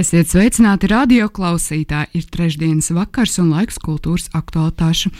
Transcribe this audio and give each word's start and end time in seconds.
Esiet 0.00 0.30
sveicināti 0.32 0.88
radio 0.88 1.26
klausītāji. 1.28 2.14
Ir 2.16 2.28
trešdienas 2.32 2.86
vakars 2.96 3.34
un 3.42 3.50
laiks 3.52 3.76
kultūras 3.82 4.30
aktualitāšu 4.38 5.10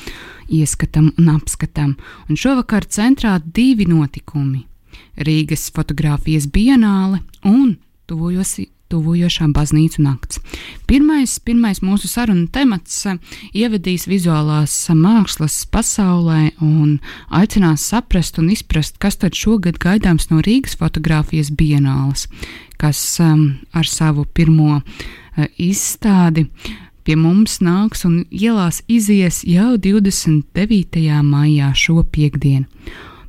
ieskatam 0.57 1.11
un 1.21 1.27
apskatam. 1.35 1.91
Un 2.31 2.39
šovakar 2.41 2.87
centrā 2.89 3.35
divi 3.45 3.85
notikumi- 3.91 4.63
Rīgas 5.29 5.67
fotografijas 5.75 6.47
bienāle 6.49 7.21
un 7.45 7.77
tuvojosi 8.09 8.71
tuvojošā 8.91 9.49
baznīcu 9.55 10.03
nakts. 10.05 10.41
Pirmais, 10.91 11.39
pirmais 11.45 11.83
mūsu 11.85 12.11
sarunu 12.11 12.49
temats 12.53 12.99
eh, 13.07 13.19
ievedīs 13.55 14.09
vizuālās 14.11 14.75
mākslas 14.97 15.63
pasaulē 15.71 16.53
un 16.65 16.99
aicinās 17.41 17.87
saprast 17.93 18.41
un 18.43 18.51
izprast, 18.55 18.99
kas 19.03 19.21
tad 19.23 19.39
šogad 19.39 19.81
gaidāms 19.83 20.31
no 20.33 20.43
Rīgas 20.45 20.77
fotografijas 20.81 21.53
bienāles, 21.55 22.27
kas 22.81 23.01
um, 23.23 23.61
ar 23.77 23.87
savu 23.89 24.27
pirmo 24.35 24.81
uh, 24.81 25.45
izstādi 25.61 26.49
pie 27.05 27.17
mums 27.17 27.59
nāks 27.65 28.05
un 28.07 28.25
ielās 28.31 28.83
izies 28.89 29.43
jau 29.49 29.77
29. 29.81 31.23
maijā 31.27 31.73
šo 31.75 32.05
piekdienu. 32.05 32.69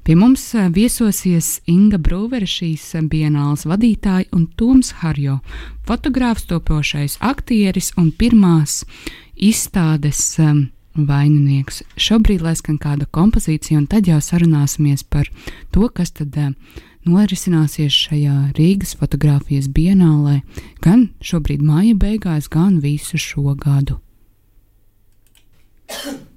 Pie 0.04 0.16
mums 0.16 0.42
eh, 0.58 0.66
viesosies 0.74 1.60
Inga 1.70 2.00
Brūvere, 2.02 2.48
šīs 2.50 2.88
eh, 2.98 3.04
bienāles 3.06 3.68
vadītāja, 3.70 4.32
un 4.34 4.48
Toms 4.58 4.96
Harjo, 4.98 5.38
fotogrāfs, 5.86 6.48
topošais 6.50 7.20
aktieris 7.22 7.92
un 8.02 8.10
pirmās 8.10 8.80
izstādes 9.38 10.24
um, 10.42 10.64
vaininieks. 10.98 11.84
Šobrīd 12.02 12.42
lai 12.42 12.56
skan 12.58 12.80
kāda 12.82 13.06
kompozīcija, 13.14 13.78
un 13.78 13.86
tad 13.92 14.10
jau 14.10 14.18
sarunāsimies 14.18 15.06
par 15.06 15.30
to, 15.70 15.86
kas 15.94 16.16
tad 16.18 16.34
norisināsies 17.06 17.94
šajā 18.08 18.40
Rīgas 18.58 18.96
fotografijas 18.98 19.70
bienālē, 19.70 20.40
gan 20.82 21.12
šobrīd 21.22 21.62
māja 21.62 21.94
beigās, 21.94 22.50
gan 22.50 22.82
visu 22.82 23.22
šo 23.22 23.54
gadu. 23.54 24.02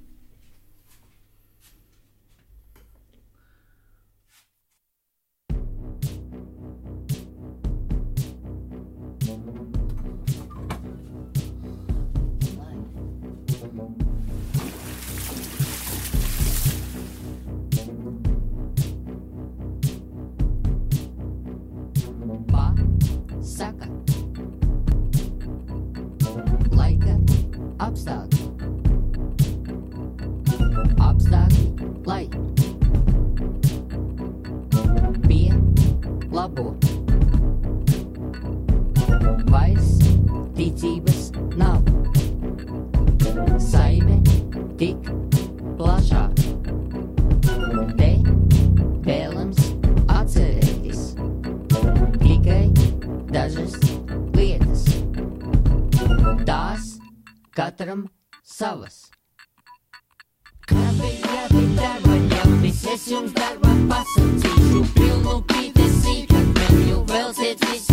assumes 62.95 63.33
that 63.33 63.57
rapacity. 63.57 64.49
Jubilo 64.71 65.45
be 65.49 65.71
the 65.71 65.89
secret 65.89 66.47
manuals. 66.55 67.41
It 67.41 67.61
is 67.75 67.84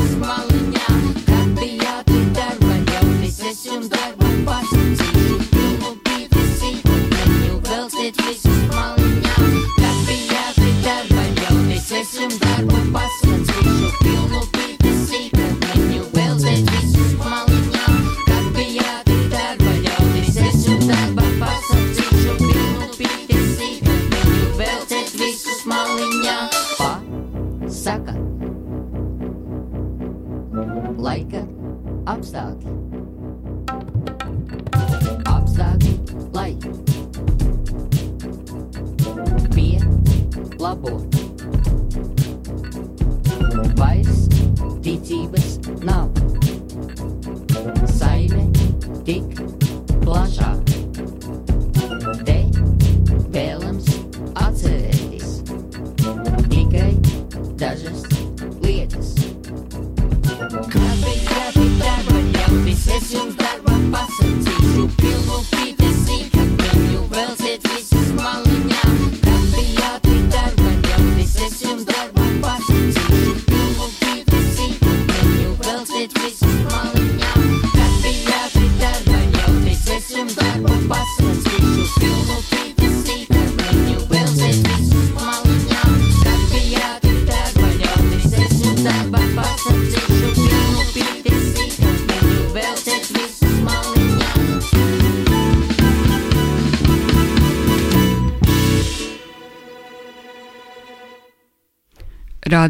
viņa 26.01 26.35
pasaka. 26.79 28.15
Laika 31.01 31.41
apstākļi. 32.13 32.70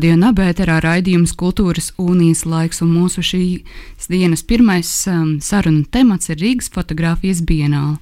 Radio 0.02 0.16
Nabērā 0.18 0.80
raidījums 0.82 1.36
Kultūras 1.38 1.92
unijas 2.02 2.40
laiks, 2.50 2.80
un 2.82 2.90
mūsu 2.90 3.22
šīs 3.22 4.08
dienas 4.10 4.42
pirmais 4.42 4.90
um, 5.06 5.36
sarunu 5.38 5.84
temats 5.94 6.32
ir 6.34 6.42
Rīgas 6.42 6.72
fotografijas 6.74 7.44
bienāla. 7.46 8.00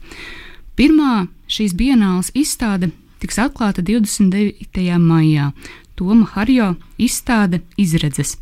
Pirmā 0.80 1.28
šīs 1.52 1.76
bienāles 1.76 2.32
izstāde 2.32 2.94
tiks 3.20 3.42
atklāta 3.44 3.84
29. 3.84 4.88
maijā. 4.96 5.52
Toma 6.00 6.32
Harjo 6.38 6.72
izstāde 6.96 7.66
izredzes. 7.76 8.38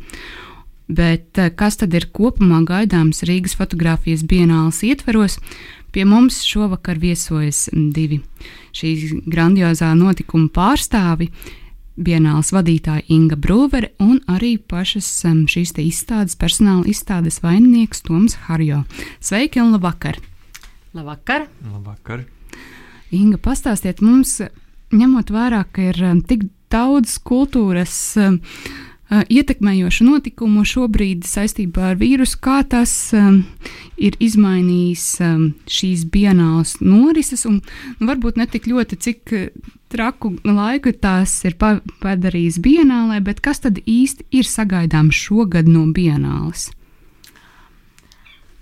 Bet 0.86 1.34
uh, 1.42 1.50
kas 1.50 1.82
tad 1.82 1.98
ir 1.98 2.12
kopumā 2.14 2.62
gaidāms 2.62 3.26
Rīgas 3.26 3.58
fotografijas 3.58 4.22
bienāles 4.22 4.84
ietveros? 4.86 5.40
Pie 5.90 6.06
mums 6.06 6.44
šovakar 6.46 7.02
viesojas 7.02 7.66
divi 7.74 8.22
šīs 8.70 9.24
grandiozā 9.26 9.96
notikuma 9.98 10.46
pārstāvi 10.46 11.34
Bienālas 11.98 12.52
vadītāja 12.54 13.02
Inga 13.10 13.34
Brūvere 13.34 13.88
un 13.98 14.20
arī 14.30 14.52
pašas 14.70 15.06
um, 15.26 15.40
šīs 15.50 15.72
izstādes 15.82 16.36
personāla 16.38 16.86
izstādes 16.86 17.40
vaininieks 17.42 18.04
Toms 18.06 18.36
Harjo. 18.46 18.84
Sveiki 19.18 19.58
un 19.58 19.72
labvakar! 19.74 20.20
Labvakar! 20.94 21.48
Labvakar! 21.66 22.22
Inga, 23.10 23.40
pastāstiet 23.42 23.98
mums, 23.98 24.36
ņemot 24.94 25.32
vērā, 25.34 25.64
ka 25.74 25.88
ir 25.90 25.98
um, 26.06 26.22
tik 26.22 26.46
daudz 26.70 27.16
kultūras 27.26 27.98
um, 28.22 28.38
uh, 28.38 28.87
ietekmējošu 29.08 30.04
notikumu 30.04 30.64
šobrīd 30.68 31.24
saistībā 31.28 31.92
ar 31.92 31.98
vīrusu, 32.00 32.38
kā 32.44 32.60
tas 32.68 32.92
um, 33.16 33.40
ir 33.96 34.16
izmainījis 34.20 35.04
um, 35.24 35.44
šīs 35.64 36.04
bienālas 36.12 36.76
norises, 36.84 37.46
un 37.48 37.60
nu, 37.98 38.08
varbūt 38.10 38.40
ne 38.40 38.48
tik 38.50 38.68
ļoti, 38.68 38.98
cik 39.00 39.34
traku 39.88 40.34
laiku 40.44 40.92
tās 40.92 41.38
ir 41.48 41.56
pa 41.60 41.78
padarījis 42.02 42.60
bienālē, 42.64 43.22
bet 43.24 43.40
kas 43.44 43.64
tad 43.64 43.80
īsti 43.80 44.28
ir 44.36 44.48
sagaidāms 44.48 45.16
šogad 45.16 45.70
no 45.70 45.86
bienāles? 45.96 46.68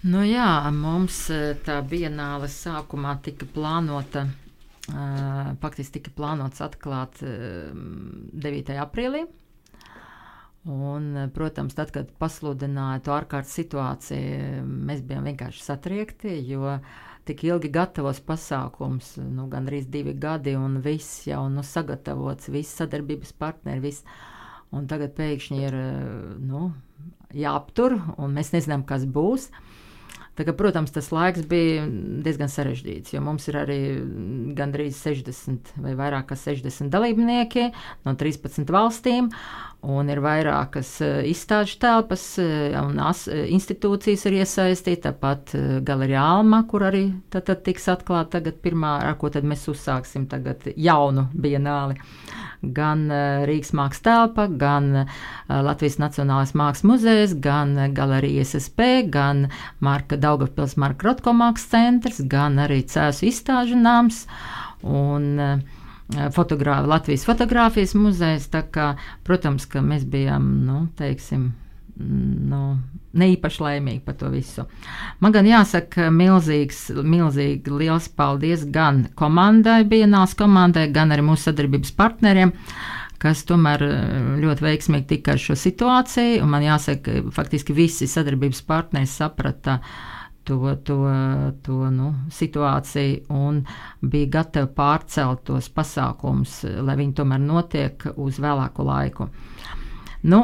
Nu 0.06 0.22
jā, 0.22 0.70
mums 0.70 1.24
tā 1.66 1.80
bienāle 1.82 2.46
sākumā 2.52 3.16
tika 3.26 3.48
plānota 3.50 4.28
faktiski 5.58 5.98
tika 5.98 6.12
plānots 6.14 6.62
atklāt 6.62 7.18
9. 7.18 8.76
aprīlī. 8.78 9.24
Un, 10.66 11.28
protams, 11.30 11.76
tad, 11.78 11.92
kad 11.94 12.08
pasludināja 12.18 13.04
to 13.06 13.12
ārkārtas 13.14 13.52
situāciju, 13.54 14.64
mēs 14.66 15.04
bijām 15.06 15.28
vienkārši 15.30 15.62
satriekti, 15.62 16.32
jo 16.48 16.72
tik 17.26 17.44
ilgi 17.46 17.70
gatavos 17.70 18.18
pasākums, 18.26 19.12
nu, 19.22 19.46
gandrīz 19.52 19.86
divi 19.90 20.16
gadi, 20.18 20.56
un 20.58 20.80
viss 20.82 21.22
jau 21.28 21.44
nu, 21.54 21.62
sagatavots, 21.62 22.50
viss 22.50 22.74
sadarbības 22.82 23.30
partneri, 23.38 23.84
viss. 23.86 24.02
Un 24.74 24.88
tagad 24.90 25.14
pēkšņi 25.14 25.62
ir 25.62 25.78
nu, 26.42 26.72
jāaptur, 27.30 28.00
un 28.18 28.34
mēs 28.34 28.50
nezinām, 28.56 28.82
kas 28.88 29.06
būs. 29.06 29.46
Uh, 29.46 29.76
Kā, 30.36 30.52
protams, 30.52 30.92
tas 30.92 31.06
laiks 31.14 31.46
bija 31.48 31.86
diezgan 32.24 32.50
sarežģīts, 32.52 33.14
jo 33.14 33.22
mums 33.24 33.46
ir 33.48 33.56
arī 33.56 33.78
gandrīz 34.58 34.98
60 35.00 35.70
vai 35.80 35.94
vairāk 35.96 36.26
kā 36.28 36.36
60 36.36 36.92
dalībnieki 36.92 37.70
no 38.04 38.12
13 38.20 38.68
valstīm, 38.76 39.30
un 39.86 40.10
ir 40.10 40.20
vairākas 40.24 40.90
eh, 41.04 41.18
izstāžu 41.30 41.78
telpas 41.82 42.24
eh, 42.42 42.74
un 42.80 42.98
eh, 42.98 43.44
institūcijas 43.54 44.26
ir 44.28 44.38
iesaistīta, 44.40 45.12
tāpat 45.12 45.54
Galerija 45.86 46.24
Alma, 46.36 46.64
kur 46.70 46.86
arī 46.88 47.04
tad, 47.30 47.46
tad 47.50 47.62
tiks 47.66 47.86
atklāta 47.92 48.38
tagad 48.38 48.58
pirmā, 48.64 48.96
ar 49.06 49.18
ko 49.20 49.30
mēs 49.42 49.68
uzsāksim 49.70 50.26
tagad 50.30 50.66
jaunu 50.76 51.28
bienāli 51.34 52.00
gan 52.62 53.06
Rīgas 53.46 53.72
mākslas 53.76 54.02
telpa, 54.04 54.46
gan 54.48 55.06
Latvijas 55.48 55.98
Nacionālais 56.00 56.54
mākslas 56.56 56.86
muzejs, 56.88 57.36
gan 57.42 57.76
eh, 57.78 57.90
Galerija 57.94 58.44
SSP, 58.46 59.06
gan 59.12 59.46
Marka 59.80 60.18
Daugavpils 60.20 60.76
Marka 60.80 61.10
Rotko 61.10 61.34
mākslas 61.36 61.70
centrs, 61.72 62.20
gan 62.30 62.58
arī 62.62 62.82
Cēsu 62.86 63.28
izstāžu 63.30 63.78
nams. 63.78 64.24
Un 64.86 65.40
fotogrā, 66.34 66.80
Latvijas 66.86 67.26
fotografijas 67.26 67.94
muzejs. 67.98 68.48
Kā, 68.72 68.94
protams, 69.26 69.66
ka 69.70 69.82
mēs 69.84 70.04
bijām, 70.08 70.48
nu, 70.66 70.80
teiksim, 70.98 71.48
nu, 71.96 72.62
ne 73.16 73.30
īpaši 73.32 73.62
laimīgi 73.64 74.02
par 74.04 74.18
to 74.20 74.30
visu. 74.32 74.66
Man 75.20 75.34
gan 75.34 75.48
jāsaka, 75.48 76.10
milzīgs, 76.14 76.88
milzīgi 77.02 77.72
liels 77.72 78.08
paldies 78.08 78.66
gan 78.72 79.06
komandai, 79.18 79.82
Bienāls 79.88 80.36
komandai, 80.38 80.88
gan 80.92 81.14
arī 81.14 81.24
mūsu 81.26 81.50
sadarbības 81.50 81.96
partneriem 81.96 82.54
kas 83.22 83.44
tomēr 83.48 83.82
eh, 83.86 84.02
ļoti 84.42 84.66
veiksmīgi 84.66 85.08
tika 85.14 85.34
ar 85.34 85.40
šo 85.42 85.56
situāciju. 85.58 86.44
Man 86.48 86.66
jāsaka, 86.66 87.22
faktiski 87.34 87.76
visi 87.76 88.08
sadarbības 88.10 88.62
partneri 88.68 89.08
saprata 89.10 89.78
to, 90.46 90.58
to, 90.86 90.98
to 91.66 91.78
nu, 91.90 92.10
situāciju 92.32 93.24
un 93.34 93.62
bija 94.02 94.32
gatavi 94.38 94.70
pārcelt 94.76 95.42
tos 95.48 95.68
pasākumus, 95.74 96.60
lai 96.86 96.96
viņi 97.00 97.16
tomēr 97.18 97.42
notiek 97.42 98.06
uz 98.14 98.38
vēlāku 98.42 98.86
laiku. 98.86 99.28
Nu, 100.26 100.40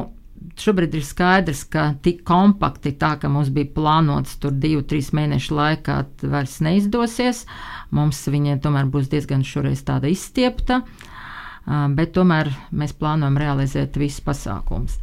šobrīd 0.59 0.97
ir 0.99 1.05
skaidrs, 1.07 1.63
ka 1.71 1.87
tik 2.03 2.23
kompakti 2.29 2.93
tā, 2.99 3.15
ka 3.23 3.31
mums 3.33 3.51
bija 3.55 3.71
plānots 3.77 4.37
tur 4.43 4.55
divu, 4.65 4.83
trīs 4.89 5.13
mēnešu 5.15 5.57
laikā, 5.59 5.99
vairs 6.35 6.59
neizdosies. 6.65 7.45
Mums 7.95 8.25
viņa 8.33 8.59
tomēr 8.65 8.91
būs 8.93 9.11
diezgan 9.13 9.45
šoreiz 9.47 9.85
tāda 9.87 10.11
izstiepta, 10.13 10.83
bet 11.97 12.15
tomēr 12.17 12.51
mēs 12.75 12.95
plānojam 12.99 13.39
realizēt 13.41 13.99
visus 14.01 14.25
pasākumus. 14.27 14.99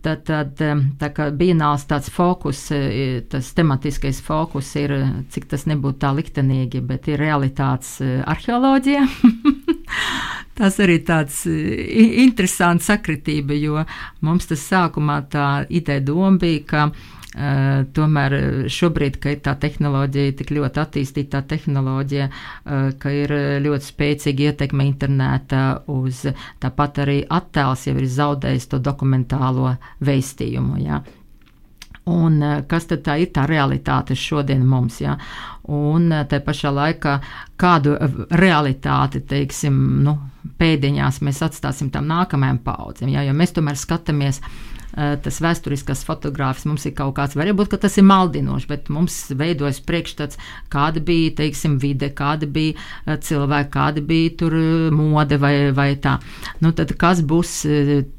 Tad, 0.00 0.22
tad 0.24 0.60
tā 0.96 1.26
bienāls 1.36 1.84
tāds 1.84 2.08
fokus, 2.12 2.62
tas 3.28 3.50
tematiskais 3.56 4.22
fokus 4.24 4.70
ir, 4.80 4.94
cik 5.28 5.50
tas 5.50 5.66
nebūtu 5.68 6.00
tā 6.00 6.14
liktenīgi, 6.16 6.80
bet 6.80 7.10
ir 7.12 7.20
realitātes 7.20 7.98
arheoloģija. 8.24 9.04
Tas 10.60 10.76
arī 10.82 10.98
tāds 11.08 11.46
interesants 11.48 12.90
sakritība, 12.90 13.56
jo 13.56 13.80
mums 14.26 14.44
tas 14.50 14.60
sākumā 14.60 15.22
tā 15.32 15.46
ideja 15.72 16.02
doma 16.04 16.34
bija, 16.42 16.64
ka 16.68 16.82
tomēr 17.94 18.34
šobrīd, 18.74 19.20
kad 19.22 19.42
tā 19.44 19.52
tehnoloģija, 19.62 20.32
tik 20.40 20.48
ļoti 20.56 20.80
attīstīta 20.82 21.44
tehnoloģija, 21.46 22.24
uh, 22.26 22.88
ka 22.98 23.12
ir 23.14 23.34
ļoti 23.62 23.86
spēcīga 23.86 24.48
ietekme 24.50 24.86
internetā 24.88 25.60
uz 25.94 26.24
tāpat 26.64 26.98
arī 27.04 27.20
attēls 27.30 27.86
jau 27.86 27.94
ir 28.00 28.08
zaudējis 28.10 28.66
to 28.72 28.80
dokumentālo 28.82 29.76
veistījumu. 30.02 30.80
Jā. 30.82 31.02
Un 32.10 32.40
kas 32.66 32.88
tad 32.90 33.04
tā 33.06 33.14
ir 33.22 33.30
tā 33.30 33.44
realitāte 33.46 34.16
šodien 34.18 34.64
mums? 34.66 34.98
Ja? 35.04 35.14
Un 35.70 36.10
te 36.26 36.40
pašā 36.42 36.72
laikā 36.74 37.12
kādu 37.60 37.92
realitāti, 38.40 39.20
teiksim, 39.30 39.76
nu, 40.02 40.16
pēdiņās 40.58 41.20
mēs 41.22 41.42
atstāsim 41.46 41.92
tam 41.94 42.08
nākamajam 42.10 42.58
paudzēm. 42.66 43.12
Ja? 43.14 43.22
Jo 43.28 43.36
mēs 43.38 43.54
tomēr 43.54 43.78
skatāmies 43.78 44.40
uh, 44.42 44.69
tas 44.94 45.40
vēsturiskās 45.42 46.02
fotogrāfijas 46.06 46.66
mums 46.68 46.86
ir 46.88 46.94
kaut 46.98 47.14
kāds, 47.18 47.36
varbūt 47.38 47.76
tas 47.80 47.98
ir 48.00 48.06
maldinoši, 48.08 48.68
bet 48.70 48.90
mums 48.92 49.18
veidojas 49.38 49.80
priekšstats, 49.86 50.40
kāda 50.72 51.02
bija, 51.04 51.34
teiksim, 51.42 51.78
vide, 51.82 52.10
kāda 52.16 52.48
bija 52.50 52.76
uh, 52.76 53.16
cilvēki, 53.20 53.72
kāda 53.74 54.04
bija 54.06 54.34
tur 54.42 54.56
uh, 54.58 54.88
mode 54.94 55.38
vai, 55.42 55.54
vai 55.76 55.92
tā. 56.02 56.18
Nu, 56.64 56.74
tad 56.76 56.96
kas 57.00 57.22
būs 57.22 57.60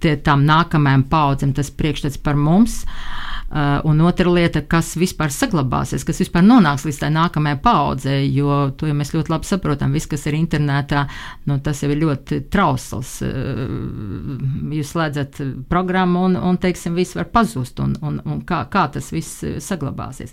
tie, 0.02 0.16
tām 0.24 0.46
nākamajām 0.48 1.08
paudzēm, 1.12 1.56
tas 1.58 1.74
priekšstats 1.76 2.22
par 2.24 2.40
mums? 2.40 2.82
Uh, 2.86 3.41
un 3.84 4.02
otra 4.08 4.32
lieta, 4.32 4.62
kas 4.70 4.94
vispār 5.00 5.34
saglabāsies, 5.34 6.06
kas 6.08 6.22
vispār 6.24 6.46
nonāks 6.46 6.86
līdz 6.88 7.00
tai 7.02 7.10
nākamajai 7.16 7.60
paudzei, 7.64 8.20
jo 8.32 8.70
to 8.78 8.88
jau 8.88 8.98
mēs 8.98 9.14
ļoti 9.16 9.34
labi 9.34 9.50
saprotam. 9.50 9.96
Viss, 9.96 10.10
kas 10.12 10.24
ir 10.30 10.38
internetā, 10.40 11.06
nu, 11.50 11.58
tas 11.64 11.84
jau 11.84 11.92
ir 11.92 12.00
ļoti 12.04 12.44
trausls. 12.54 13.18
Uh, 13.26 14.38
jūs 14.78 14.94
slēdzat 14.96 15.42
programmu 15.72 16.28
un, 16.30 16.38
un 16.40 16.62
teiksim, 16.62 16.96
viss 16.96 17.18
var 17.18 17.28
pazust, 17.34 17.82
un, 17.84 17.98
un, 18.02 18.22
un 18.24 18.46
kā, 18.48 18.64
kā 18.72 18.88
tas 18.94 19.12
viss 19.12 19.44
saglabāsies. 19.64 20.32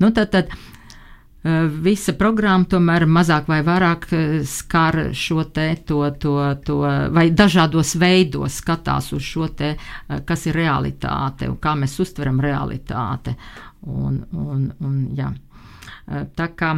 Nu, 0.00 0.12
tad, 0.12 0.32
tad, 0.34 0.52
Eh, 0.52 0.79
visa 1.42 2.12
programma 2.20 2.66
tomēr 2.68 3.06
mazāk 3.08 3.46
vai 3.48 3.62
vairāk 3.64 4.06
eh, 4.12 4.32
skar 4.44 4.98
šo 5.16 5.46
te, 5.48 5.70
to, 5.88 6.02
to, 6.20 6.34
to, 6.66 6.80
vai 7.16 7.30
dažādos 7.32 7.94
veidos 7.96 8.58
skatās 8.60 9.12
uz 9.16 9.24
šo 9.24 9.48
te, 9.56 9.70
eh, 9.76 10.20
kas 10.28 10.44
ir 10.50 10.58
realitāte 10.60 11.48
un 11.48 11.56
kā 11.56 11.72
mēs 11.80 11.96
uztveram 12.04 12.40
realitāti. 12.44 13.34
Un, 13.88 14.18
un, 14.36 14.66
un, 14.84 14.96
jā. 15.16 15.30
Tā 16.36 16.46
kā 16.58 16.74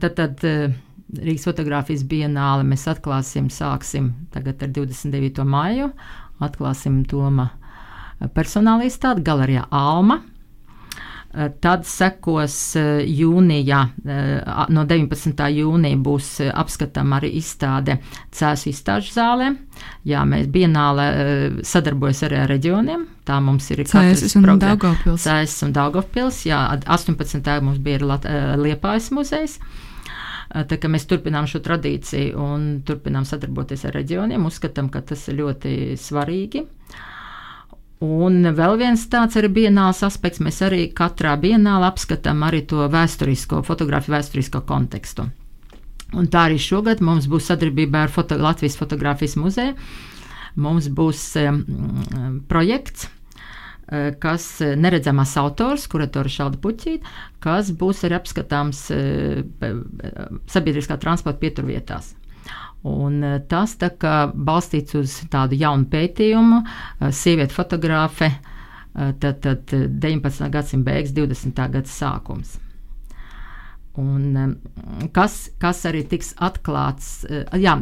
tad, 0.00 0.14
tad 0.16 0.44
Rīgas 0.46 1.44
fotografijas 1.44 2.04
bienāli 2.08 2.64
mēs 2.64 2.86
atklāsim, 2.88 3.50
sāksim 3.52 4.08
tagad 4.32 4.62
ar 4.64 4.70
29. 4.72 5.44
maiju, 5.44 5.90
atklāsim 6.40 7.02
Toma 7.10 7.50
personāla 8.32 8.88
izstādi 8.88 9.26
galerijā 9.26 9.66
Alma 9.68 10.20
Eh, 10.20 10.35
tad 11.60 11.84
sekos 11.86 12.54
eh, 12.76 13.02
jūnijā, 13.04 13.80
eh, 14.08 14.52
no 14.72 14.84
19. 14.88 15.48
jūnija 15.52 15.98
būs 16.02 16.28
apskatāma 16.48 17.18
arī 17.20 17.34
izstāde 17.40 17.98
Cēsu 18.32 18.70
izstāžu 18.72 19.12
zālē. 19.16 19.50
Jā, 20.08 20.22
mēs 20.28 20.48
bienālē 20.52 21.06
sadarbojas 21.66 22.22
arī 22.28 22.38
ar 22.40 22.52
reģioniem. 22.54 23.06
Tā 23.28 23.40
mums 23.44 23.68
ir 23.74 23.84
Cēsis 23.84 24.36
un 24.38 24.48
Daugavpils. 24.62 25.26
Cēsis 25.26 25.66
un 25.66 25.74
Daugavpils, 25.76 26.44
jā, 26.48 26.60
18. 26.86 27.58
mums 27.66 27.82
bija 27.84 28.16
Liepājas 28.56 29.10
muzejs. 29.12 29.58
Tā 30.46 30.78
kā 30.80 30.88
mēs 30.88 31.04
turpinām 31.10 31.48
šo 31.50 31.58
tradīciju 31.60 32.38
un 32.40 32.66
turpinām 32.86 33.26
sadarboties 33.28 33.82
ar 33.88 33.96
reģioniem, 33.98 34.46
uzskatām, 34.46 34.88
ka 34.94 35.02
tas 35.04 35.26
ir 35.28 35.40
ļoti 35.42 35.74
svarīgi. 36.00 36.62
Uh, 36.62 37.12
Un 38.04 38.42
vēl 38.58 38.74
viens 38.76 39.06
tāds 39.08 39.38
arī 39.40 39.48
bienāls 39.62 40.02
aspekts, 40.04 40.42
mēs 40.44 40.58
arī 40.66 40.82
katrā 40.92 41.32
bienālā 41.40 41.88
apskatām 41.94 42.42
arī 42.44 42.60
to 42.68 42.84
vēsturisko, 42.92 43.62
fotografiju 43.64 44.16
vēsturisko 44.18 44.60
kontekstu. 44.68 45.24
Un 46.14 46.28
tā 46.30 46.42
arī 46.50 46.58
šogad 46.60 47.00
mums 47.02 47.24
būs 47.32 47.48
sadarbība 47.50 48.04
ar 48.04 48.12
foto, 48.12 48.36
Latvijas 48.38 48.76
fotografijas 48.78 49.36
muzeju. 49.40 49.74
mums 50.56 50.86
būs 50.88 51.22
um, 51.40 51.64
projekts 52.48 53.08
kas 54.18 54.46
neredzamās 54.82 55.36
autors, 55.38 55.84
kuratora 55.90 56.28
Šalda 56.32 56.58
Puķīta, 56.62 57.06
kas 57.44 57.68
būs 57.78 58.00
arī 58.08 58.16
apskatāms 58.18 58.80
sabiedriskā 60.50 60.96
transporta 60.98 61.38
pieturvietās. 61.44 62.08
Un 62.86 63.24
tas 63.50 63.72
tā 63.80 63.88
kā 63.98 64.14
balstīts 64.32 64.94
uz 64.98 65.14
tādu 65.32 65.58
jaunu 65.58 65.88
pētījumu, 65.90 66.60
sieviete 67.10 67.56
fotogrāfe, 67.56 68.28
tad, 68.94 69.40
tad 69.42 69.72
19. 69.72 70.50
gadsimta 70.54 70.90
beigas, 70.90 71.14
20. 71.16 71.56
gada 71.78 71.90
sākums. 71.90 72.54
Un, 73.96 74.36
kas, 75.16 75.38
kas 75.58 75.80
arī 75.88 76.02
tiks 76.10 76.34
atklāts, 76.44 77.24
jā, 77.56 77.78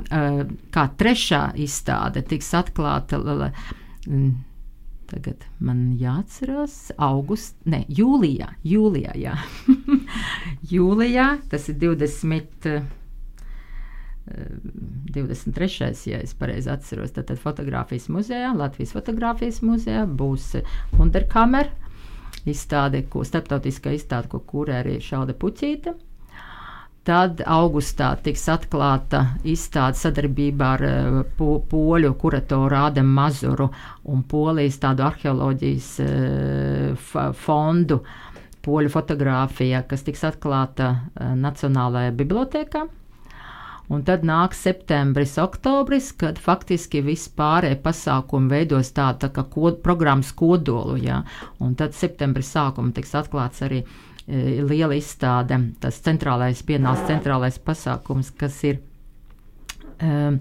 kā 0.77 0.85
trešā 1.03 1.43
izstāde 1.67 2.23
tiks 2.31 2.53
atklāta 2.55 3.19
Tagad 5.11 5.45
man 5.61 5.81
jāatcerās, 6.01 6.75
august, 7.07 7.55
ne, 7.69 7.83
jūlijā, 7.99 8.49
jūlijā, 8.67 9.13
jā. 9.21 9.35
jūlijā, 10.75 11.27
tas 11.53 11.69
ir 11.71 11.77
20. 11.83 12.71
23. 14.27 15.91
ja 16.09 16.19
es 16.25 16.33
pareizi 16.35 16.71
atceros, 16.73 17.13
tad, 17.13 17.27
tad 17.29 17.39
fotografijas 17.43 18.07
muzejā, 18.09 18.55
Latvijas 18.57 18.95
fotografijas 18.97 19.59
muzejā 19.63 20.07
būs 20.09 20.47
Underkamera 20.99 21.69
izstāde, 22.49 23.03
ko 23.13 23.25
starptautiskā 23.25 23.93
izstāde, 23.99 24.31
ko 24.33 24.41
kurē 24.53 24.79
arī 24.81 24.97
Šauda 25.05 25.37
Puķīte. 25.37 25.95
Tad 27.05 27.43
augustā 27.53 28.15
tiks 28.25 28.47
atklāta 28.49 29.21
izstāde 29.53 30.01
sadarbībā 30.01 30.69
ar 30.79 30.85
uh, 30.89 31.19
po, 31.37 31.59
poļu 31.69 32.15
kuratoru 32.23 32.79
Ādemu 32.81 33.13
Mazuru 33.19 33.67
un 34.15 34.23
Polijas 34.31 34.81
tādu 34.81 35.05
arheoloģijas 35.11 35.91
uh, 36.01 37.29
fondu 37.45 38.01
poļu 38.65 38.89
fotografija, 38.97 39.83
kas 39.85 40.07
tiks 40.07 40.25
atklāta 40.25 40.87
Nacionālajā 41.45 42.15
bibliotēkā. 42.23 42.87
Un 43.93 44.01
tad 44.07 44.23
nāks 44.25 44.63
septembris, 44.65 45.35
oktobris, 45.43 46.13
kad 46.17 46.39
faktiski 46.41 47.03
viss 47.05 47.29
pārējie 47.29 47.77
pasākumi 47.85 48.49
veidos 48.49 48.95
tādu 48.97 49.27
tā 49.27 49.33
kā 49.35 49.45
kod, 49.53 49.83
programmas 49.85 50.33
kodolu. 50.33 50.97
Ja? 51.03 51.21
Un 51.61 51.77
tad 51.77 51.93
septembris 51.99 52.55
sākumā 52.55 52.95
tiks 52.97 53.13
atklāts 53.21 53.61
arī 53.67 53.83
E, 54.25 54.63
liela 54.65 54.97
izstāde, 54.97 55.59
tas 55.85 55.99
centrālais, 56.05 56.63
pienāks 56.65 57.03
centrālais 57.11 57.59
pasākums, 57.61 58.31
kas 58.41 58.57
ir 58.65 58.79
um, 60.01 60.39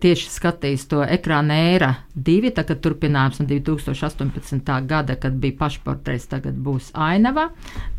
tieši 0.00 0.30
skatījis 0.32 0.86
to 0.88 1.02
ekrāna 1.04 1.56
ēra 1.70 1.90
divi, 2.16 2.48
tagad 2.56 2.78
turpinājums 2.84 3.42
no 3.42 3.46
2018. 3.50 4.70
gada, 4.88 5.16
kad 5.20 5.36
bija 5.42 5.58
pašportrets, 5.58 6.30
tagad 6.32 6.56
būs 6.64 6.88
ainava. 6.96 7.50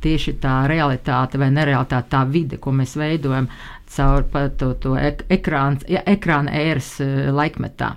Tieši 0.01 0.33
tā 0.41 0.55
realitāte 0.71 1.37
vai 1.37 1.51
nerealitāte, 1.53 2.09
tā 2.15 2.23
vide, 2.33 2.57
ko 2.57 2.73
mēs 2.73 2.95
veidojam 2.97 3.49
caur 3.93 4.25
to, 4.57 4.71
to 4.81 4.95
ekrāna, 5.29 6.01
ekrāna 6.01 6.55
ēras 6.63 6.95
laikmetā. 7.37 7.91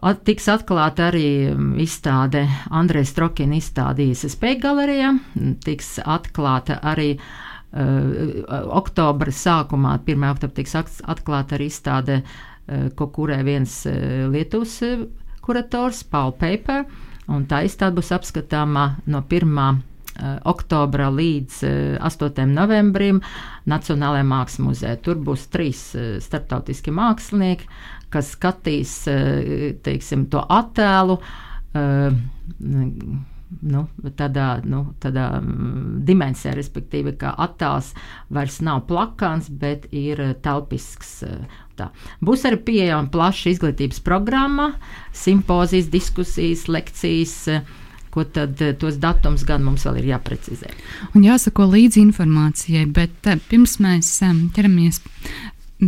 At, 0.00 0.22
tiks 0.24 0.46
atklāta 0.48 1.10
arī 1.10 1.26
mm, 1.52 1.74
izstāde 1.84 2.46
Andrēs 2.72 3.10
Strokina 3.12 3.58
izstādījis 3.60 4.24
Spēku 4.32 4.62
galerijā, 4.64 5.10
tiks 5.66 5.98
atklāta 6.00 6.78
arī 6.88 7.10
uh, 7.18 7.49
oktobra 7.70 9.30
sākumā, 9.34 9.98
1. 10.02 10.24
oktobrā 10.32 10.56
tiks 10.56 10.74
atklāta 11.06 11.54
arī 11.54 11.68
izstāde, 11.70 12.16
uh, 12.24 12.88
ko 12.98 13.10
kurē 13.14 13.40
viens 13.46 13.76
Lietuvas 13.86 14.80
kurators, 15.44 16.02
Paul 16.04 16.34
Paper, 16.38 16.84
un 17.30 17.46
tā 17.50 17.62
izstāde 17.66 17.98
būs 18.00 18.10
apskatāma 18.16 18.88
no 19.06 19.22
1 19.22 19.86
oktobra 20.50 21.06
līdz 21.14 21.62
8. 22.04 22.42
novembrim 22.50 23.22
Nacionālajā 23.70 24.26
mākslas 24.26 24.64
muzejā. 24.66 24.98
Tur 25.00 25.22
būs 25.24 25.46
trīs 25.54 25.80
starptautiski 26.26 26.92
mākslinieki, 26.92 27.68
kas 28.12 28.34
skatīs 28.36 28.94
eh, 29.10 29.76
teiksim, 29.86 30.26
to 30.32 30.42
attēlu. 30.42 31.18
Uh, 33.50 33.56
nu, 33.62 33.84
tādā, 34.16 34.60
nu, 34.64 34.84
tādā 35.02 35.26
mm, 35.40 36.00
dimensijā, 36.06 36.54
respektīvi, 36.56 37.14
ka 37.20 37.32
attēls 37.44 37.92
vairs 38.32 38.60
nav 38.64 38.84
plakans, 38.88 39.50
bet 39.50 39.88
ir 39.90 40.22
telpisks. 40.44 41.12
Eh, 41.26 41.60
tā. 41.78 41.90
Būs 42.24 42.46
arī 42.48 42.60
pieejama 42.70 43.10
plaša 43.12 43.54
izglītības 43.54 44.02
programma, 44.06 44.72
simpozijas, 45.16 45.90
diskusijas, 45.92 46.66
lekcijas. 46.70 47.36
Ko 48.10 48.24
tad 48.26 48.58
tos 48.82 48.96
datums 48.98 49.44
gan 49.46 49.62
mums 49.62 49.84
vēl 49.86 50.00
ir 50.00 50.08
jāprecizē? 50.08 50.72
Un 51.14 51.22
jāsako 51.22 51.68
līdzi 51.70 52.00
informācijai, 52.02 52.88
bet 52.90 53.28
pirms 53.46 53.76
mēs 53.78 54.08
ķeramies 54.56 54.98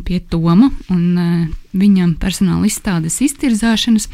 pie 0.07 0.21
Toma 0.31 0.69
un 0.95 1.03
uh, 1.19 1.49
viņam 1.75 2.15
personāla 2.23 2.71
izstādes 2.71 3.19
iztirzāšanas. 3.27 4.07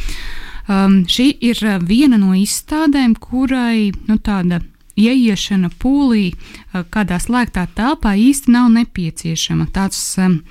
Um, 0.68 1.04
šī 1.08 1.30
ir 1.40 1.60
uh, 1.64 1.78
viena 1.80 2.18
no 2.20 2.34
izstādēm, 2.36 3.14
kurai 3.16 3.88
nu, 4.08 4.18
tāda 4.20 4.60
ieiešana 5.00 5.70
pūlī 5.80 6.26
uh, 6.34 6.82
kādā 6.92 7.16
slēgtā 7.22 7.64
telpā 7.78 8.12
īsti 8.20 8.52
nav 8.52 8.68
nepieciešama. 8.74 9.70
Tāds 9.72 10.00
um, 10.20 10.42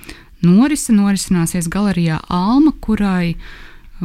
norise 0.42 0.94
norisināsies 0.96 1.70
galerijā 1.70 2.18
Alma, 2.26 2.74
kurai 2.82 3.36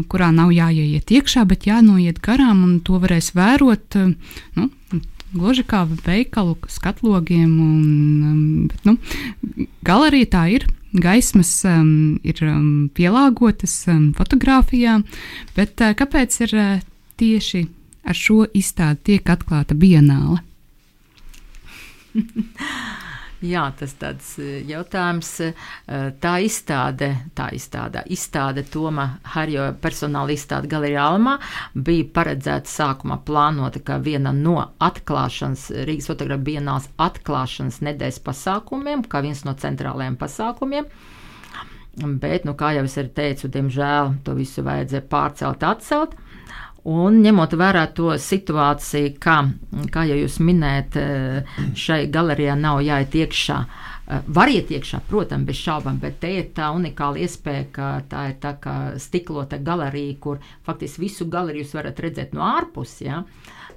kurā 0.10 0.30
nav 0.34 0.54
jāiet 0.54 1.12
iekšā, 1.14 1.48
bet 1.50 1.68
jānoiet 1.70 2.22
garām, 2.22 2.64
un 2.66 2.78
to 2.86 2.98
varēs 3.02 3.32
vērot 3.38 3.98
nu, 4.58 4.70
gluži 5.34 5.66
kā 5.66 5.84
veikalu 5.90 6.56
skatlogiem. 6.70 7.50
Un, 7.50 7.84
um, 8.30 8.46
bet, 8.70 8.86
nu, 8.86 9.68
galerija 9.86 10.30
tā 10.38 10.46
ir 10.60 10.70
gaismas 10.94 11.52
um, 11.66 12.20
ir 12.24 12.42
um, 12.46 12.90
pielāgotas 12.94 13.76
um, 13.92 14.12
fotografijām, 14.18 15.06
bet 15.58 15.82
uh, 15.82 15.94
kāpēc 15.98 16.42
ir 16.46 16.58
uh, 16.58 16.84
tieši 17.22 17.66
ar 18.04 18.18
šo 18.18 18.44
izstādi 18.54 19.14
tiek 19.14 19.34
atklāta 19.34 19.78
bienāla? 19.78 20.42
Jā, 23.44 23.64
tas 23.76 23.92
tāds 24.00 24.28
e, 24.40 24.62
jautājums. 24.70 25.30
E, 25.44 25.50
tā 26.24 26.34
izstāde, 26.46 27.10
tā 27.36 27.50
izstāde, 27.52 28.06
izstāde 28.16 28.64
Toma 28.72 29.08
Harjo 29.34 29.66
personāla 29.84 30.32
izstāde 30.32 30.70
Galerijā 30.72 31.04
Almā 31.12 31.34
bija 31.76 32.08
paredzēta 32.16 32.72
sākumā 32.72 33.18
plānota 33.28 33.82
kā 33.84 33.98
viena 34.06 34.32
no 34.38 34.56
atklāšanas, 34.88 35.66
Rīgas 35.90 36.08
fotografija 36.14 36.48
bienāls 36.54 36.88
atklāšanas 37.04 37.82
nedēļas 37.84 38.22
pasākumiem, 38.24 39.04
kā 39.12 39.20
viens 39.26 39.44
no 39.44 39.58
centrālajiem 39.60 40.16
pasākumiem. 40.24 40.88
Bet, 42.24 42.48
nu, 42.48 42.56
kā 42.58 42.72
jau 42.78 42.88
es 42.88 42.96
arī 42.98 43.12
teicu, 43.20 43.52
diemžēl 43.54 44.16
to 44.24 44.38
visu 44.40 44.64
vajadzēja 44.66 45.04
pārcelt, 45.12 45.68
atcelt. 45.68 46.16
Un 46.84 47.22
ņemot 47.24 47.54
vērā 47.56 47.86
to 47.96 48.12
situāciju, 48.20 49.14
kā, 49.24 49.38
kā 49.94 50.04
jau 50.10 50.18
jūs 50.20 50.42
minējat, 50.44 50.98
eh, 51.00 51.60
šai 51.80 52.10
galerijā 52.12 52.58
nav 52.60 52.82
jāiet 52.84 53.16
iekšā. 53.16 53.60
Eh, 54.04 54.20
var 54.28 54.52
iet 54.52 54.68
iekšā, 54.68 55.00
protams, 55.08 55.46
bez 55.48 55.56
šaubām, 55.64 56.00
bet 56.02 56.20
te 56.20 56.28
ir 56.28 56.50
tā 56.54 56.74
unikāla 56.76 57.24
iespēja, 57.24 57.66
ka 57.72 58.02
tā 58.10 58.30
ir 58.32 58.36
tā 58.44 58.60
kā 58.60 59.00
stiklota 59.00 59.58
galerija, 59.64 60.20
kur 60.20 60.40
faktiski 60.66 61.06
visu 61.06 61.26
galeriju 61.26 61.64
jūs 61.64 61.74
varat 61.74 62.00
redzēt 62.04 62.34
no 62.34 62.42
ārpuses. 62.42 63.02
Ja? 63.02 63.24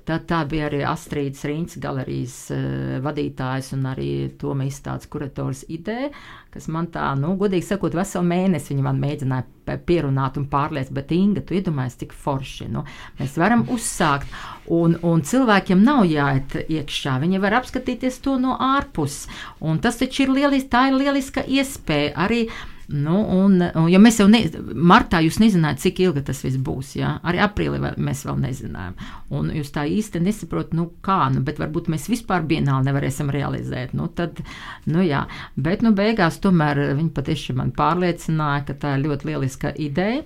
Tad 0.06 0.28
tā 0.30 0.44
bija 0.46 0.68
arī 0.68 0.84
Astrīdas 0.86 1.42
Rīns 1.48 1.78
galerijas 1.82 2.34
uh, 2.54 2.98
vadītājs 3.02 3.72
un 3.74 3.88
arī 3.90 4.10
Toma 4.38 4.68
izstādes 4.68 5.08
kurators 5.10 5.64
ideja, 5.72 6.12
kas 6.54 6.68
man 6.72 6.86
tā, 6.94 7.08
nu, 7.18 7.32
godīgi 7.40 7.66
sakot, 7.66 7.96
veselu 7.96 8.22
mēnesi 8.26 8.70
viņa 8.72 8.84
man 8.86 9.00
mēģināja 9.02 9.78
pierunāt 9.88 10.38
un 10.38 10.46
pārliecēt, 10.52 10.94
bet 10.94 11.10
Inga, 11.16 11.42
tu 11.42 11.56
iedomājies, 11.58 11.98
cik 12.04 12.14
forši, 12.14 12.68
nu, 12.70 12.84
mēs 13.18 13.34
varam 13.40 13.66
uzsākt, 13.74 14.30
un, 14.72 14.94
un 15.02 15.26
cilvēkiem 15.26 15.82
nav 15.82 16.04
jāiet 16.06 16.54
iekšā, 16.62 17.18
viņi 17.24 17.42
var 17.42 17.58
apskatīties 17.58 18.22
to 18.22 18.38
no 18.42 18.54
ārpus, 18.62 19.24
un 19.58 19.82
tas 19.82 19.98
taču 19.98 20.28
ir 20.28 20.34
lieliski, 20.38 20.70
tā 20.70 20.86
ir 20.92 21.00
lieliska 21.02 21.44
iespēja 21.58 22.14
arī 22.26 22.44
Nu, 22.86 23.16
un, 23.34 23.58
un, 23.74 23.88
ja 23.90 23.98
mēs 23.98 24.20
jau 24.20 24.28
ne, 24.30 24.44
martā 24.78 25.18
jūs 25.24 25.40
nezinājāt, 25.42 25.80
cik 25.82 26.02
ilgi 26.04 26.22
tas 26.28 26.42
viss 26.44 26.60
būs, 26.62 26.92
ja? 27.00 27.16
arī 27.26 27.40
aprīlī 27.42 27.80
vēl, 27.82 27.96
mēs 28.06 28.22
vēl 28.28 28.38
nezinājām. 28.44 28.94
Un 29.34 29.50
jūs 29.56 29.72
tā 29.74 29.88
īsti 29.90 30.22
nesaprotat, 30.22 30.76
nu 30.78 30.86
kā, 31.02 31.24
nu, 31.34 31.42
bet 31.46 31.58
varbūt 31.58 31.90
mēs 31.90 32.06
vispār 32.12 32.46
bienāli 32.46 32.86
nevarēsim 32.86 33.32
realizēt. 33.34 33.96
Nu, 33.98 34.06
tad, 34.06 34.38
nu 34.86 35.02
jā, 35.02 35.24
bet 35.58 35.82
nu 35.82 35.90
beigās 35.98 36.38
tomēr 36.44 36.84
viņi 37.00 37.10
patiešām 37.16 37.58
man 37.58 37.74
pārliecināja, 37.74 38.68
ka 38.68 38.78
tā 38.84 38.94
ir 38.94 39.08
ļoti 39.08 39.32
lieliska 39.32 39.74
ideja. 39.88 40.22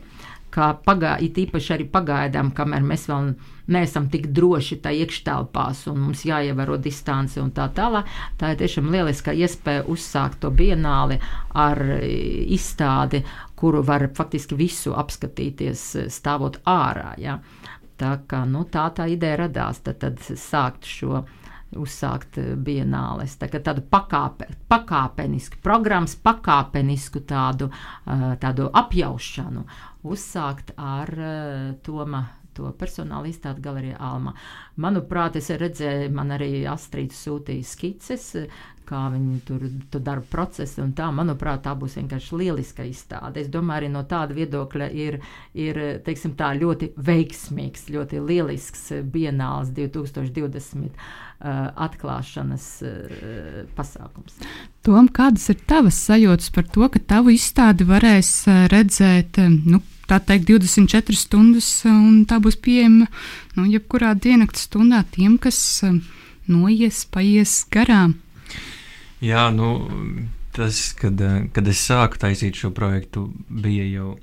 ka 0.50 0.72
pagā, 0.84 1.14
it 1.22 1.36
īpaši 1.38 1.74
arī 1.76 1.84
pagaidām, 1.86 2.50
kamēr 2.50 2.82
mēs 2.82 3.06
vēl 3.06 3.28
neesam 3.72 4.08
tik 4.12 4.28
droši 4.36 4.80
tajā 4.84 5.06
iekštelpās 5.06 5.86
un 5.90 6.00
mums 6.04 6.24
jāievēro 6.28 6.76
distance 6.82 7.40
un 7.40 7.52
tā 7.56 7.68
tālāk, 7.74 8.08
tā 8.40 8.52
ir 8.52 8.60
tiešām 8.62 8.90
lieliska 8.92 9.34
iespēja 9.36 9.86
uzsākt 9.90 10.40
to 10.42 10.50
bienāli 10.54 11.20
ar 11.54 11.80
izstādi, 12.00 13.24
kuru 13.56 13.82
var 13.86 14.08
faktiski 14.16 14.58
visu 14.58 14.94
apskatīties 14.96 15.84
stāvot 16.12 16.60
ārā. 16.68 17.14
Ja. 17.20 17.40
Tā, 18.00 18.14
kā, 18.24 18.46
nu, 18.48 18.64
tā 18.64 18.86
tā 18.96 19.04
ideja 19.12 19.42
radās, 19.42 19.82
tad, 19.84 19.98
tad 20.00 20.22
sākt 20.24 20.88
šo 20.88 21.20
uzsākt 21.76 22.38
eh, 22.40 22.54
bienāles. 22.56 23.36
Tā 23.38 23.50
tādu 23.52 23.84
pakāpe, 23.92 24.48
pakāpenisku 24.70 25.60
programmas, 25.62 26.16
pakāpenisku 26.16 27.22
tādu, 27.28 27.70
tādu 28.40 28.70
apjaušanu 28.72 29.66
uzsākt 30.10 30.74
ar 30.80 31.12
Toma. 31.84 32.24
To 32.60 32.72
personāla 32.76 33.30
izstāde 33.30 33.62
galerijā 33.64 33.96
Alma. 34.04 34.34
Manuprāt, 34.80 35.38
es 35.40 35.48
redzēju, 35.48 36.10
man 36.12 36.34
arī 36.36 36.66
Astrīds 36.68 37.22
sūtīja 37.24 37.64
skices, 37.64 38.26
kā 38.90 39.04
viņi 39.14 39.38
tur, 39.46 39.64
tur 39.92 40.02
dara 40.04 40.24
procesu. 40.32 40.84
Tā, 40.98 41.08
manuprāt, 41.14 41.62
tā 41.64 41.72
būs 41.78 41.96
vienkārši 42.00 42.40
lieliska 42.42 42.84
izstāde. 42.88 43.40
Es 43.40 43.48
domāju, 43.52 43.84
arī 43.84 43.90
no 43.94 44.04
tāda 44.10 44.36
viedokļa 44.36 44.90
ir, 45.06 45.20
ir 45.54 45.80
teiksim, 46.04 46.36
tā, 46.36 46.52
ļoti 46.60 46.92
veiksmīgs, 47.10 47.88
ļoti 47.94 48.22
lielisks 48.28 48.88
bienāls 49.14 49.72
2020 49.78 50.92
Uh, 51.40 51.70
atklāšanas 51.80 52.64
uh, 52.84 53.60
pasākums. 53.72 54.34
Tom, 54.84 55.06
kādas 55.08 55.46
ir 55.48 55.56
tavas 55.64 55.96
sajūtas 56.04 56.50
par 56.52 56.66
to, 56.68 56.84
ka 56.92 57.00
tavu 57.14 57.32
izstādi 57.32 57.86
varēs 57.88 58.28
redzēt, 58.68 59.40
nu, 59.64 59.80
tā 60.10 60.18
teikt, 60.26 60.50
24 60.50 61.18
stundas, 61.18 61.68
un 61.88 62.24
tā 62.28 62.40
būs 62.42 62.58
pieejama, 62.60 63.06
nu, 63.56 63.68
jebkurā 63.70 64.12
diennakts 64.18 64.66
stundā 64.66 65.04
tiem, 65.14 65.38
kas 65.38 65.60
noies, 66.50 67.04
paies 67.14 67.60
garām? 67.70 68.18
Jā, 69.22 69.46
nu, 69.54 69.70
tas, 70.56 70.90
kad, 70.98 71.20
kad 71.54 71.70
es 71.70 71.82
sāku 71.86 72.18
taisīt 72.20 72.58
šo 72.58 72.72
projektu, 72.74 73.28
bija 73.48 73.86
jau 73.86 74.14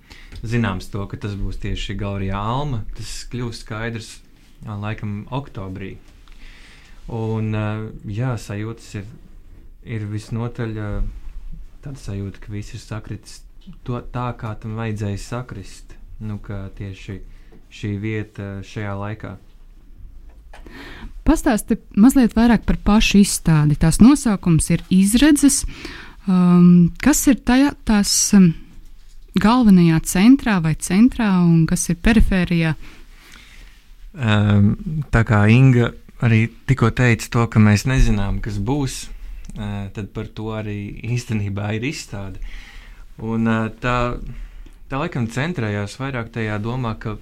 zināms 0.43 0.89
to, 0.91 1.05
ka 1.09 1.19
tas 1.21 1.35
būs 1.37 1.61
tieši 1.63 1.95
Galerijā 1.97 2.37
Alma. 2.37 2.83
Tas 2.97 3.23
kļūst 3.31 3.65
skaidrs 3.65 4.11
laikam 4.65 5.25
oktobrī. 5.33 5.95
Un, 7.13 7.53
eh, 7.55 7.87
jā, 8.11 8.33
sajūtas 8.35 8.89
ir, 8.99 9.05
ir 9.87 10.07
visnotaļ 10.11 10.77
eh, 10.77 10.97
tāda 11.83 12.01
sajūta, 12.01 12.41
ka 12.43 12.51
viss 12.51 12.75
ir 12.75 12.83
sakritis 12.83 13.41
to, 13.87 14.01
tā, 14.13 14.29
kā 14.39 14.53
tam 14.61 14.77
vajadzēja 14.79 15.19
sakrist. 15.21 15.95
Nu, 16.19 16.39
tieši 16.41 17.19
šī 17.69 17.91
vieta 18.01 18.57
šajā 18.65 18.93
laikā. 18.97 19.35
Pastāsti 21.27 21.77
mazliet 21.99 22.33
vairāk 22.37 22.63
par 22.67 22.79
pašu 22.83 23.21
izstādi. 23.21 23.77
Tās 23.79 23.99
nosaukums 24.01 24.71
ir 24.73 24.83
izredzes. 24.93 25.63
Um, 26.27 26.89
kas 27.03 27.21
ir 27.31 27.37
tajā, 27.47 27.73
tās 27.87 28.11
um, 28.35 28.49
galvenajā 29.39 29.99
centrā 30.07 30.57
vai 30.63 30.73
centrā 30.75 31.29
un 31.43 31.65
kas 31.69 31.87
ir 31.91 31.99
perifērijā? 32.03 32.73
Um, 34.17 34.73
tā 35.13 35.21
kā 35.27 35.43
Inga 35.51 35.91
arī 36.25 36.47
tikko 36.67 36.89
teica 36.95 37.29
to, 37.35 37.45
ka 37.51 37.61
mēs 37.61 37.85
nezinām, 37.89 38.41
kas 38.41 38.57
būs, 38.57 39.05
tad 39.57 40.09
par 40.13 40.27
to 40.33 40.51
arī 40.57 40.77
īstenībā 41.15 41.71
ir 41.77 41.87
izstāde. 41.89 42.41
Un 43.17 43.49
tā, 43.81 43.97
tā 44.89 44.99
laikam 45.01 45.25
centrējās 45.33 45.97
vairāk 45.97 46.29
tajā 46.35 46.59
domā, 46.61 46.93
ka, 47.01 47.15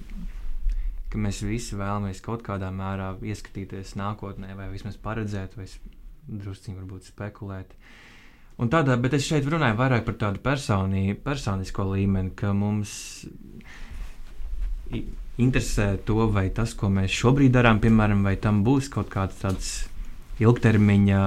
ka 1.08 1.20
mēs 1.20 1.40
visi 1.46 1.78
vēlamies 1.78 2.20
kaut 2.24 2.44
kādā 2.44 2.68
mērā 2.74 3.14
ieskatīties 3.24 3.94
nākotnē, 3.96 4.52
vai 4.58 4.68
vismaz 4.74 4.98
paredzēt, 5.00 5.56
vai 5.56 5.68
drusciņi 6.26 6.76
varbūt 6.76 7.08
spekulēt. 7.12 7.72
Un 8.60 8.70
tādā, 8.72 8.96
bet 9.00 9.16
es 9.16 9.26
šeit 9.28 9.48
runāju 9.52 9.76
vairāk 9.76 10.04
par 10.04 10.16
tādu 10.20 10.40
personī, 10.44 11.10
personisko 11.16 11.84
līmeni, 11.92 12.32
ka 12.36 12.52
mums 12.56 12.92
interesē 15.36 15.96
to, 16.08 16.24
vai 16.32 16.48
tas, 16.54 16.72
ko 16.76 16.88
mēs 16.92 17.12
šobrīd 17.12 17.52
darām, 17.56 17.80
piemēram, 17.82 18.24
vai 18.24 18.36
tam 18.40 18.62
būs 18.64 18.88
kaut 18.92 19.10
kāds 19.12 19.42
tāds 19.42 19.74
ilgtermiņa, 20.40 21.20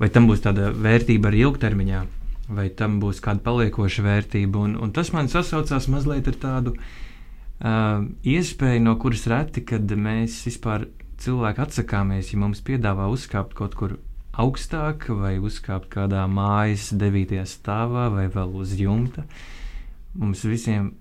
vai 0.00 0.10
tam 0.12 0.28
būs 0.28 0.44
tāda 0.44 0.68
vērtība 0.72 1.30
arī 1.30 1.44
ilgtermiņā, 1.46 2.02
vai 2.48 2.68
tam 2.70 3.00
būs 3.02 3.22
kāda 3.24 3.42
paliekoša 3.46 4.04
vērtība. 4.06 4.62
Un, 4.68 4.76
un 4.82 4.92
tas 4.94 5.12
man 5.14 5.30
sasaucās 5.32 5.88
mazliet 5.92 6.28
ar 6.30 6.38
tādu 6.42 6.74
uh, 6.76 8.04
iespēju, 8.22 8.84
no 8.86 8.96
kuras 9.02 9.26
reti, 9.30 9.64
kad 9.66 9.90
mēs 9.90 10.42
vispār 10.46 10.88
cilvēki 11.22 11.64
atsakāmies, 11.64 12.32
ja 12.32 12.40
mums 12.40 12.62
piedāvā 12.64 13.08
uzkāpt 13.12 13.56
kaut 13.58 13.74
kur 13.78 13.96
augstāk, 14.36 15.08
vai 15.16 15.36
uzkāpt 15.40 15.88
kādā 15.92 16.26
mājas 16.28 16.90
devītajā 16.96 17.46
stāvā, 17.48 18.10
vai 18.12 18.26
vēl 18.32 18.52
uz 18.60 18.76
jumta. 18.76 19.24
Mums 20.16 20.44
visiem 20.48 20.92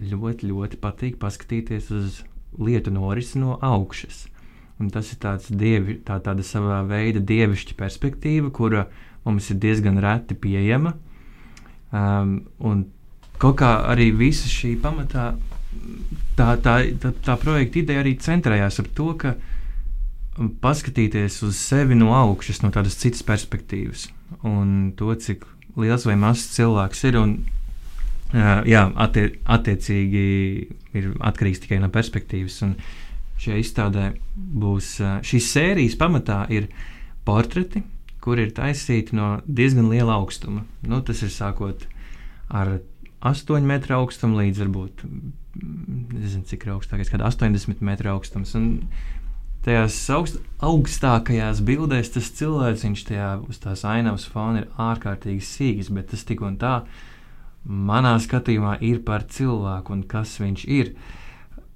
ļoti, 0.00 0.48
ļoti 0.48 0.80
patīk 0.80 1.18
paskatīties 1.20 1.92
uz 1.94 2.22
lietu 2.58 2.92
norisi 2.94 3.40
no 3.40 3.58
augšas. 3.62 4.26
Un 4.78 4.92
tas 4.94 5.10
ir 5.12 5.18
tāds 5.20 5.50
dievi, 5.50 5.98
tā, 6.06 6.20
tāda 6.22 6.44
savā 6.46 6.80
veida 6.86 7.20
dievišķa 7.20 7.74
perspektīva, 7.78 8.52
kura 8.54 8.86
mums 9.28 9.50
ir 9.52 9.60
diezgan 9.62 10.00
reti 10.02 10.36
pieejama. 10.38 10.94
Um, 11.92 12.40
kaut 13.38 13.60
kā 13.60 13.70
arī 13.92 14.10
visa 14.16 14.50
šī 14.50 14.74
pamatā, 14.82 15.30
tā, 16.36 16.48
tā, 16.64 16.80
tā, 17.00 17.12
tā 17.24 17.36
projekta 17.40 17.82
ideja 17.82 18.02
arī 18.02 18.16
centrējās 18.20 18.80
ap 18.82 18.90
to, 18.96 19.12
ka 19.20 19.36
paskatīties 20.62 21.40
uz 21.46 21.58
sevi 21.58 21.96
no 21.98 22.12
augšas, 22.14 22.62
no 22.62 22.70
tādas 22.74 22.98
citas 23.00 23.24
perspektīvas, 23.26 24.08
un 24.46 24.92
to, 24.98 25.10
cik 25.14 25.46
liels 25.78 26.06
vai 26.06 26.18
mazs 26.18 26.50
cilvēks 26.56 27.04
ir. 27.08 27.18
Un 27.18 27.36
jā, 28.68 28.84
attie, 29.00 29.26
attiecīgi 29.44 30.24
ir 30.98 31.10
atkarīgs 31.18 31.64
tikai 31.64 31.80
no 31.82 31.90
perspektīvas. 31.94 32.60
Un 32.66 32.76
šajā 33.38 33.60
izstādē 33.62 34.08
būs 34.34 34.96
šīs 35.26 35.52
sērijas 35.54 35.98
pamatā 35.98 36.44
ir 36.54 36.68
portreti, 37.26 37.82
kur 38.24 38.40
ir 38.40 38.54
taisīti 38.54 39.16
no 39.16 39.38
diezgan 39.46 39.90
liela 39.92 40.18
augstuma. 40.18 40.64
Nu, 40.82 41.00
tas 41.06 41.22
ir 41.22 41.32
sākot 41.34 41.86
ar 42.48 42.78
8 43.26 43.66
metru 43.66 43.98
augstumu 43.98 44.38
līdz 44.38 44.62
varbūt 44.62 45.04
nezinu, 45.58 46.44
cik 46.46 46.66
ir 46.66 46.74
augstākais, 46.76 47.10
kāda 47.10 47.28
80 47.28 47.82
metru 47.84 48.12
augstums. 48.12 48.54
Un 48.58 48.68
tajās 49.66 49.96
augst, 50.14 50.40
augstākajās 50.64 51.62
bildēs 51.66 52.12
tas 52.14 52.30
cilvēks, 52.38 52.86
viņš 52.86 53.04
tajā 53.10 53.30
uz 53.48 53.60
tās 53.62 53.84
ainavas 53.88 54.26
fona 54.30 54.62
ir 54.62 54.68
ārkārtīgi 54.80 55.44
sīgs, 55.44 55.92
bet 55.94 56.12
tas 56.12 56.24
tik 56.28 56.44
un 56.46 56.58
tā 56.60 56.80
manā 57.68 58.14
skatījumā 58.22 58.78
ir 58.86 59.02
par 59.06 59.26
cilvēku 59.28 59.96
un 59.96 60.04
kas 60.08 60.38
viņš 60.42 60.66
ir. 60.72 60.94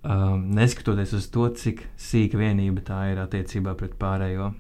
Um, 0.02 0.48
neskatoties 0.56 1.12
uz 1.14 1.28
to, 1.30 1.46
cik 1.54 1.84
sīka 2.00 2.40
vienība 2.40 2.82
tā 2.82 3.04
ir 3.12 3.20
attiecībā 3.22 3.76
pret 3.78 3.94
pārējo 4.00 4.50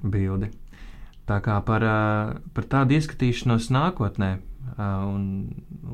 bildi. 0.00 0.48
Tā 1.30 1.38
kā 1.44 1.60
par, 1.62 1.84
par 2.56 2.64
tādu 2.66 2.96
ieskatīšanos 2.98 3.68
nākotnē 3.70 4.32
un, 4.80 5.24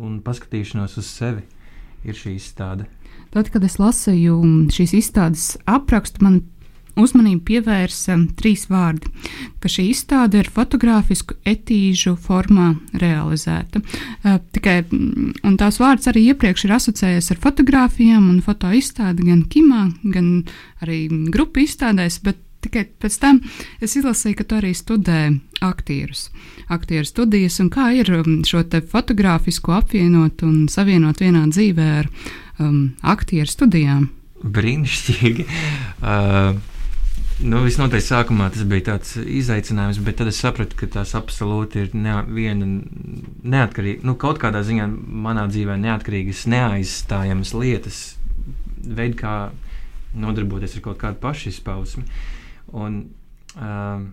un 0.01 0.19
paskatīšanos 0.25 0.97
uz 0.97 1.11
sevi 1.11 1.45
ir 2.07 2.17
šī 2.17 2.37
izstāde. 2.39 2.87
Tad, 3.35 3.51
kad 3.53 3.65
es 3.67 3.77
lasīju 3.81 4.39
šīs 4.73 4.95
izstādes 4.97 5.49
aprakstu, 5.69 6.23
man 6.25 6.39
uzmanību 6.97 7.43
pievērsa 7.45 8.17
trīs 8.39 8.65
vārdi, 8.71 9.11
ka 9.61 9.69
šī 9.69 9.91
izstāde 9.91 10.41
ir 10.41 10.49
fotografisku 10.53 11.37
etīžu 11.45 12.15
formā 12.17 12.71
realizēta. 12.97 13.83
Uh, 14.25 14.39
tikai, 14.57 14.79
tās 15.61 15.81
vārds 15.83 16.09
arī 16.09 16.31
iepriekš 16.31 16.65
ir 16.65 16.77
asociējies 16.79 17.35
ar 17.35 17.43
fotografijām 17.45 18.31
un 18.33 18.41
fotoizstādi 18.45 19.29
gan 19.29 19.45
Kimā, 19.53 19.83
gan 20.17 20.31
arī 20.81 21.05
grupu 21.33 21.67
izstādēs, 21.67 22.23
bet 22.25 22.41
tikai 22.67 22.85
pēc 23.03 23.19
tam 23.23 23.41
es 23.81 23.97
izlasīju, 23.97 24.37
ka 24.41 24.45
tu 24.47 24.61
arī 24.61 24.75
studē 24.77 25.21
aktierus, 25.65 26.29
aktieru 26.69 27.09
studijas, 27.09 27.59
un 27.65 27.73
kā 27.73 27.89
ir 27.97 28.13
šo 28.47 28.63
fotografisku 28.91 29.75
apvienot 29.77 30.45
un 30.47 30.67
savienot 30.73 31.23
vienā 31.25 31.47
dzīvē 31.49 31.91
ar 32.03 32.13
um, 32.61 32.95
aktieru 33.03 33.51
studijām. 33.51 34.09
Brīnišķīgi. 34.45 35.47
Uh, 36.03 36.59
Nu, 37.37 37.59
visnotaļ 37.67 38.01
sākumā 38.01 38.47
tas 38.49 38.63
bija 38.65 38.87
tāds 38.87 39.11
izaicinājums, 39.21 39.99
bet 40.01 40.17
tad 40.17 40.31
es 40.31 40.39
sapratu, 40.41 40.73
ka 40.81 40.87
tās 40.89 41.11
absolūti 41.19 41.83
ir 41.83 41.91
ne, 41.93 42.15
viena 42.33 42.65
neatkarīga, 42.65 44.07
nu, 44.09 44.15
kaut 44.17 44.41
kādā 44.41 44.63
ziņā 44.65 44.87
manā 45.27 45.45
dzīvē 45.51 45.77
neatkarīgas, 45.83 46.47
neaizstājamas 46.49 47.53
lietas, 47.53 47.99
veidi, 48.81 49.19
kā 49.21 49.35
nodarboties 50.17 50.79
ar 50.79 50.87
kaut 50.89 50.97
kādu 51.03 51.21
pašizpausmi. 51.27 52.07
Un, 52.75 53.03
uh, 53.55 54.07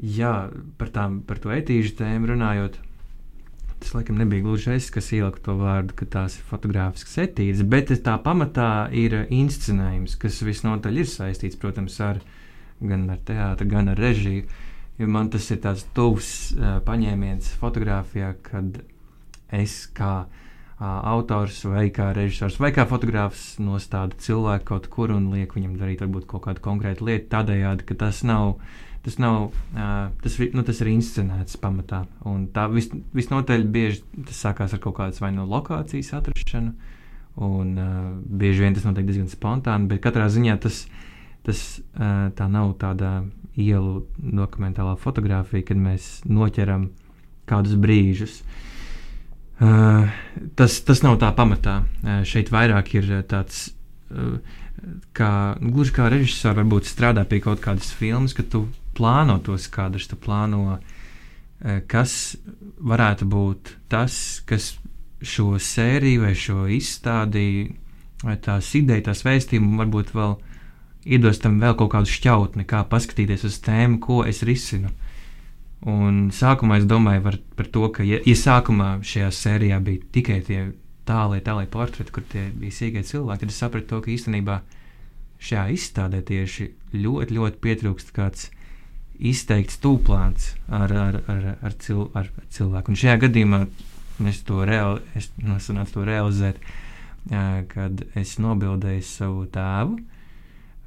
jā, 0.00 0.34
par, 0.80 0.92
tām, 0.94 1.22
par 1.28 1.40
to 1.42 1.52
etīžu 1.52 1.96
tēmu 1.98 2.32
runājot, 2.32 2.78
Tas 3.78 3.92
laikam 3.94 4.16
nebija 4.18 4.42
gluži 4.42 4.72
es, 4.74 4.88
kas 4.90 5.12
ielika 5.14 5.38
to 5.38 5.52
vārdu, 5.60 5.94
ka 5.94 6.06
tās 6.10 6.34
ir 6.34 6.46
fotogrāfiskas 6.48 7.12
etīdes, 7.28 7.60
bet 7.62 7.92
tā 8.02 8.16
pamatā 8.24 8.88
ir 8.90 9.14
inscenējums, 9.30 10.16
kas 10.18 10.40
visnotaļ 10.42 10.98
ir 10.98 11.06
saistīts, 11.06 11.58
protams, 11.62 12.00
ar 12.02 12.18
gan 12.80 13.06
ar 13.14 13.20
teātru, 13.28 13.68
gan 13.70 13.92
ar 13.92 14.02
režiju. 14.02 14.48
Jo 14.98 15.06
man 15.14 15.30
tas 15.30 15.46
ir 15.54 15.60
tāds 15.62 15.86
tuvs 15.94 16.32
uh, 16.56 16.80
paņēmiens 16.82 17.52
fotografijā, 17.60 18.32
kad 18.42 18.80
es 19.54 19.84
kā 19.94 20.14
uh, 20.24 20.47
autors 20.78 21.64
vai 21.66 21.88
kā 21.90 22.12
režisors 22.14 22.58
vai 22.62 22.70
kā 22.74 22.84
fotogrāfs 22.86 23.56
nostādu 23.58 24.18
cilvēku 24.22 24.68
kaut 24.72 24.90
kur 24.92 25.10
un 25.10 25.32
lieku 25.32 25.58
viņam 25.58 25.78
darīt 25.80 26.04
varbūt 26.04 26.28
kaut 26.30 26.44
kādu 26.44 26.62
konkrētu 26.62 27.08
lietu 27.08 27.32
tādējādi, 27.32 27.86
ka 27.88 27.98
tas 28.06 28.22
nav 28.26 28.58
tas 29.08 29.18
nav, 29.18 29.42
uh, 29.42 30.10
tas, 30.22 30.38
nu, 30.52 30.62
tas 30.66 30.80
ir 30.82 30.90
inscenēts 30.92 31.56
pamatā. 31.62 32.02
Un 32.28 32.48
tā 32.52 32.66
vis, 32.68 32.90
visnotaļ 33.16 33.64
bieži 33.72 34.02
tas 34.28 34.42
sākās 34.44 34.74
ar 34.74 34.82
kaut 34.84 34.98
kādas 34.98 35.22
vai 35.22 35.30
no 35.32 35.46
lokācijas 35.48 36.12
atrašanu, 36.18 36.74
un 37.46 37.70
uh, 37.78 37.92
bieži 38.40 38.66
vien 38.66 38.76
tas 38.76 38.84
notiek 38.84 39.06
diezgan 39.08 39.30
spontāni, 39.32 39.88
bet 39.88 40.02
katrā 40.04 40.26
ziņā 40.32 40.58
tas, 40.60 40.82
tas 41.46 41.62
uh, 41.78 42.28
tā 42.36 42.50
nav 42.52 42.74
tāda 42.82 43.22
ielu 43.58 44.02
dokumentālā 44.18 44.98
fotografija, 45.00 45.66
kad 45.70 45.80
mēs 45.80 46.10
noķeram 46.28 46.90
kādus 47.48 47.78
brīžus. 47.80 48.42
Uh, 49.58 50.06
tas, 50.54 50.76
tas 50.86 51.02
nav 51.02 51.18
tā 51.18 51.32
pamatā. 51.34 51.80
Uh, 52.02 52.20
šeit 52.28 52.52
vairāk 52.54 52.92
ir 52.94 53.08
tāds, 53.30 53.72
uh, 54.12 54.38
kā, 55.16 55.30
gluži 55.58 55.94
kā 55.96 56.06
režisors, 56.12 56.56
varbūt 56.60 56.86
strādā 56.86 57.24
pie 57.26 57.40
kaut 57.42 57.62
kādas 57.64 57.90
filmas, 57.90 58.36
ka 58.38 58.46
tu 58.46 58.68
plāno 58.98 59.40
tos 59.42 59.66
kadrus, 59.70 60.08
tu 60.10 60.18
plāno, 60.18 60.78
kas 61.90 62.12
varētu 62.78 63.26
būt 63.26 63.70
tas, 63.90 64.14
kas 64.46 64.72
šo 65.22 65.58
sēriju 65.58 66.22
vai 66.22 66.34
šo 66.38 66.66
izstādi 66.70 67.74
vai 68.22 68.36
tās 68.42 68.70
idejas, 68.78 69.04
tās 69.06 69.24
vēstījumu 69.26 69.78
varbūt 69.80 70.12
vēl 70.14 70.36
iedos 71.08 71.40
tam 71.42 71.58
vēl 71.62 71.76
kaut 71.78 71.92
kādu 71.94 72.10
šķautni, 72.10 72.66
kā 72.68 72.82
paskatīties 72.90 73.46
uz 73.48 73.58
tēmu, 73.64 74.00
ko 74.02 74.22
es 74.26 74.42
risinu. 74.46 74.90
Un 75.86 76.28
sākumā 76.34 76.80
es 76.80 76.88
domāju 76.90 77.22
par, 77.28 77.38
to, 77.70 77.84
ka, 77.94 78.02
ja, 78.02 78.18
ja 78.26 78.34
sākumā 78.34 78.96
šajā 79.06 79.28
sērijā 79.34 79.78
bija 79.84 80.02
tikai 80.16 80.40
tie 80.46 80.62
tālie, 81.06 81.38
tālie 81.44 81.68
portreti, 81.70 82.12
kur 82.12 82.24
tie 82.28 82.48
bija 82.50 82.74
sīkie 82.74 83.04
cilvēki, 83.06 83.44
tad 83.44 83.54
es 83.54 83.60
sapratu 83.62 83.92
to, 83.92 84.00
ka 84.04 84.10
īstenībā 84.12 84.58
šajā 85.38 85.68
izstādē 85.76 86.22
tieši 86.26 86.66
ļoti, 86.98 87.36
ļoti 87.38 87.62
pietrūkst 87.62 88.10
kāds 88.16 88.48
izteikts 89.18 89.78
tūplāns 89.82 90.52
ar, 90.66 90.92
ar, 90.92 91.20
ar, 91.30 91.46
ar, 91.62 91.78
cil, 91.82 92.08
ar 92.18 92.28
cilvēku. 92.54 92.92
Un 92.92 92.98
šajā 92.98 93.16
gadījumā 93.26 93.62
es 94.28 94.42
to, 94.46 94.60
reali, 94.66 95.02
es, 95.18 95.30
nu, 95.38 95.58
to 95.94 96.04
realizēt, 96.06 96.58
uh, 96.58 97.62
kad 97.70 98.02
es 98.18 98.36
nobildēju 98.42 99.06
savu 99.06 99.46
tēvu. 99.54 99.98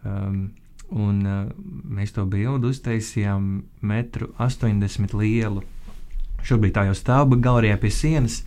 Um, 0.01 0.49
un 0.91 1.21
uh, 1.25 1.41
mēs 1.87 2.13
to 2.15 2.25
bildi 2.29 2.71
uztaisījām 2.71 3.49
metru 3.81 4.31
80 4.39 5.15
lielu. 5.17 5.63
Šobrīd 6.45 6.75
tā 6.75 6.85
jau 6.89 6.95
stāv 6.97 7.35
galerijā 7.39 7.77
pie 7.81 7.91
sienas, 7.93 8.41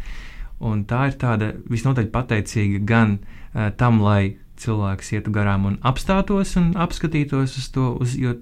tā 0.61 1.01
ir 1.09 1.19
tāda 1.21 1.53
visnotaļ 1.71 2.09
pateicīga 2.15 2.81
gan 2.87 3.19
uh, 3.19 3.71
tam, 3.79 4.03
lai 4.03 4.37
cilvēks 4.61 5.15
ietu 5.17 5.33
garām 5.35 5.67
un 5.67 5.79
apstātos 5.83 6.55
un 6.61 6.73
apskatītos 6.79 7.57
uz 7.59 7.71
to, 7.75 7.93
uz, 8.01 8.15
jo 8.19 8.37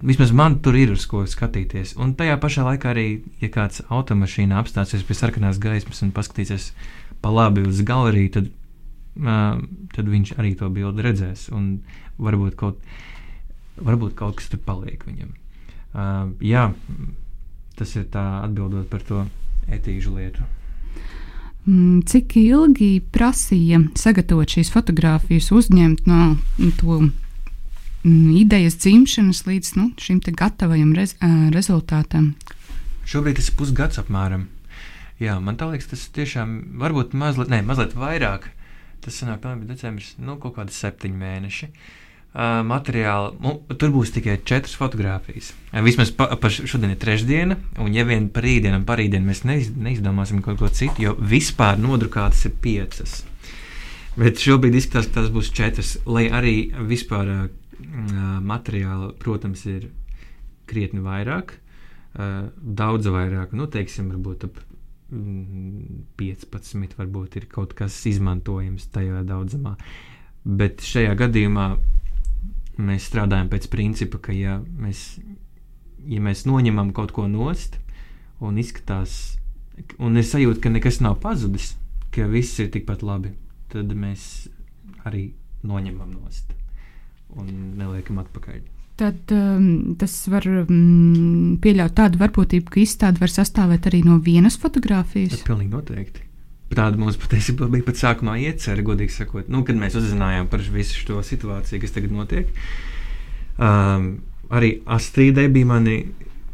Vismaz 0.00 0.30
man 0.32 0.54
tur 0.64 0.78
ir 0.80 0.94
uz 0.94 1.02
ko 1.04 1.26
skatīties. 1.28 1.92
Un 2.00 2.14
tajā 2.16 2.38
pašā 2.40 2.62
laikā 2.64 2.94
arī, 2.94 3.20
ja 3.42 3.50
kāds 3.52 3.82
automašīnā 3.92 4.56
apstāsies 4.56 5.04
pie 5.04 5.16
sarkanās 5.18 5.60
gaismas 5.60 6.00
un 6.00 6.12
paskatīsies 6.16 6.70
pa 7.20 7.28
labi 7.28 7.66
uz 7.68 7.82
galeriju, 7.84 8.30
tad, 8.32 8.48
uh, 9.20 9.60
tad 9.92 10.08
viņš 10.08 10.32
arī 10.40 10.54
to 10.56 10.70
bildi 10.72 11.04
redzēs. 11.04 11.50
Un 11.52 11.82
varbūt 12.16 12.56
kaut, 12.62 12.80
varbūt 13.80 14.16
kaut 14.18 14.38
kas 14.40 14.50
tur 14.52 14.62
paliek 14.64 15.02
viņam. 15.06 15.34
Uh, 15.90 16.30
jā, 16.44 16.68
tas 17.78 17.96
ir 17.98 18.06
tā 18.12 18.24
atbildot 18.44 18.86
par 18.90 19.02
to 19.06 19.24
etīžu 19.70 20.14
lietu. 20.14 20.46
Mm, 21.66 22.02
cik 22.08 22.36
ilgi 22.40 23.02
prasīja 23.12 23.82
sagatavot 23.98 24.48
šīs 24.48 24.70
fotogrāfijas, 24.72 25.50
uzņemt 25.54 26.06
no 26.08 26.36
to 26.80 27.02
Mm, 28.00 28.32
idejas 28.32 28.78
dzimšanas 28.80 29.42
līdz 29.44 29.74
nu, 29.76 29.90
šim 30.00 30.22
gatavajam 30.24 30.94
rez, 30.96 31.12
rezultātam? 31.52 32.32
Šobrīd 33.04 33.36
tas 33.36 33.50
ir 33.50 33.58
pusgads 33.58 34.00
apmēram. 34.00 34.46
Jā, 35.20 35.36
man 35.44 35.58
liekas, 35.60 35.90
tas 35.90 36.06
tiešām 36.16 36.80
varbūt 36.80 37.12
mazliet, 37.12 37.50
ne, 37.52 37.60
mazliet 37.60 37.92
vairāk. 37.92 38.48
Tas 39.04 39.20
sanāk, 39.20 39.42
ka 39.44 39.52
decembris, 39.68 40.14
nu, 40.16 40.38
kaut 40.40 40.56
kādi 40.56 40.72
septiņi 40.72 41.20
mēneši. 41.20 41.68
Uh, 41.68 42.09
materiāli, 42.30 43.32
nu, 43.42 43.56
tur 43.74 43.90
būs 43.90 44.12
tikai 44.14 44.36
četras 44.46 44.76
fotogrāfijas. 44.78 45.50
Uh, 45.72 45.80
vismaz 45.82 46.12
pa, 46.14 46.28
pa 46.38 46.50
šodien 46.50 46.92
ir 46.92 47.00
trešdiena, 47.02 47.56
un 47.82 47.90
ja 47.94 48.04
vien 48.06 48.28
par 48.30 48.46
rītdienu 48.46 48.78
un 48.78 48.86
parītdienu 48.86 49.26
mēs 49.26 49.42
neiz, 49.48 49.72
neizdomāsim 49.74 50.42
kaut 50.44 50.60
ko 50.60 50.70
citu, 50.70 51.02
jo 51.02 51.16
vispār 51.18 51.80
nodrukātas 51.82 52.44
ir 52.46 52.54
piecas. 52.62 53.16
Bet 54.14 54.38
šobrīd 54.42 54.78
izskatās, 54.78 55.08
ka 55.10 55.20
tas 55.20 55.32
būs 55.34 55.50
četras, 55.54 55.96
lai 56.06 56.28
arī 56.30 56.54
vispār 56.86 57.34
uh, 57.34 57.48
materiāla, 58.46 59.10
protams, 59.18 59.66
ir 59.66 59.90
krietni 60.70 61.02
vairāk, 61.02 61.56
daudz 62.14 63.06
vairāk, 63.10 63.54
nu, 63.58 63.66
teiksim, 63.70 64.10
varbūt 64.12 64.46
ap 64.46 64.58
15, 65.10 66.74
mm, 66.78 66.92
varbūt 66.98 67.38
ir 67.40 67.46
kaut 67.50 67.74
kas 67.78 67.96
izmantojams 68.06 68.86
tajā 68.94 69.24
daudzumā. 69.26 69.74
Bet 70.46 70.84
šajā 70.86 71.16
gadījumā 71.18 71.66
mēs 72.86 73.08
strādājam 73.10 73.50
pēc 73.52 73.68
principa, 73.72 74.20
ka 74.22 74.34
ja 74.36 74.58
mēs, 74.60 75.18
ja 76.08 76.22
mēs 76.24 76.46
noņemam 76.48 76.94
kaut 76.96 77.14
ko 77.16 77.26
nost 77.30 77.78
un 78.40 78.58
izskatās, 78.60 79.36
un 79.98 80.16
ir 80.20 80.26
sajūta, 80.26 80.62
ka 80.64 80.72
nekas 80.72 81.00
nav 81.04 81.18
pazudis, 81.22 81.74
ka 82.14 82.26
viss 82.30 82.58
ir 82.62 82.70
tikpat 82.72 83.04
labi, 83.06 83.34
tad 83.72 83.92
mēs 83.94 84.48
arī 85.08 85.30
noņemam 85.66 86.14
nost 86.16 86.54
un 87.38 87.50
neliekam 87.78 88.18
atpakaļ. 88.24 88.62
Tad 89.00 89.32
um, 89.32 89.94
tas 90.00 90.14
var 90.28 90.44
um, 90.50 91.56
pieļaut 91.62 91.94
tādu 91.96 92.20
varbūtību, 92.20 92.72
ka 92.74 92.82
izstāde 92.82 93.22
var 93.22 93.32
sastāvēt 93.32 93.88
arī 93.88 94.02
no 94.04 94.18
vienas 94.20 94.58
fotografijas. 94.60 95.38
Tas 95.38 95.46
pilnīgi 95.46 95.72
noteikti. 95.72 96.26
Tāda 96.70 97.00
mums 97.00 97.16
patiesībā 97.18 97.66
bija 97.70 97.82
pat 97.88 97.98
sākumā 97.98 98.36
iecerēta, 98.44 98.86
godīgi 98.86 99.14
sakot, 99.16 99.48
nu, 99.50 99.64
kad 99.66 99.78
mēs 99.78 99.96
uzzinājām 99.98 100.46
par 100.52 100.62
visu 100.70 101.00
šo 101.00 101.18
situāciju, 101.26 101.80
kas 101.82 101.94
tagad 101.96 102.12
notiek. 102.14 102.52
Um, 103.58 104.06
arī 104.54 104.76
Astrīdai 104.86 105.48
bija 105.50 105.66
mani 105.66 105.96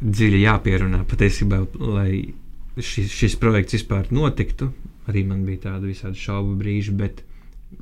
dziļi 0.01 0.41
jāpierunā 0.41 1.03
patiesībā, 1.11 1.59
lai 1.83 2.33
šis, 2.81 3.13
šis 3.13 3.37
projekts 3.43 3.77
vispār 3.77 4.09
notiktu. 4.17 4.71
Arī 5.07 5.27
man 5.29 5.45
bija 5.45 5.67
tāda 5.67 5.85
visādi 5.85 6.17
šaubu 6.23 6.57
brīži, 6.63 6.97
bet 6.97 7.21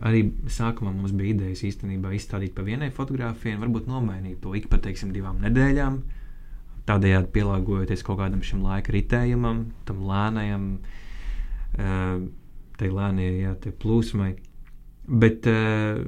arī 0.03 0.25
sākumā 0.51 0.91
mums 0.91 1.15
bija 1.15 1.37
idejas 1.37 1.63
īstenībā 1.71 2.17
izstādīt 2.19 2.57
pa 2.57 2.67
vienai 2.67 2.91
fotografijai, 2.99 3.61
varbūt 3.63 3.87
nomainīt 3.87 4.43
to 4.43 4.57
ik 4.59 4.67
pa 4.73 4.83
teiksim, 4.83 5.15
divām 5.15 5.39
nedēļām. 5.45 6.03
Tādējādi 6.91 7.33
pielāgojoties 7.39 8.03
kaut 8.05 8.19
kādam 8.25 8.43
šim 8.45 8.67
laika 8.67 8.93
ritējumam, 8.93 9.69
tam 9.87 10.03
lēnajam, 10.11 10.69
uh, 10.83 11.01
tai 11.75 12.91
lēnajai, 12.91 13.37
jā, 13.43 13.53
tai 13.63 13.73
plūsmai. 13.83 14.31
Bet, 15.05 15.49
uh, 15.51 16.01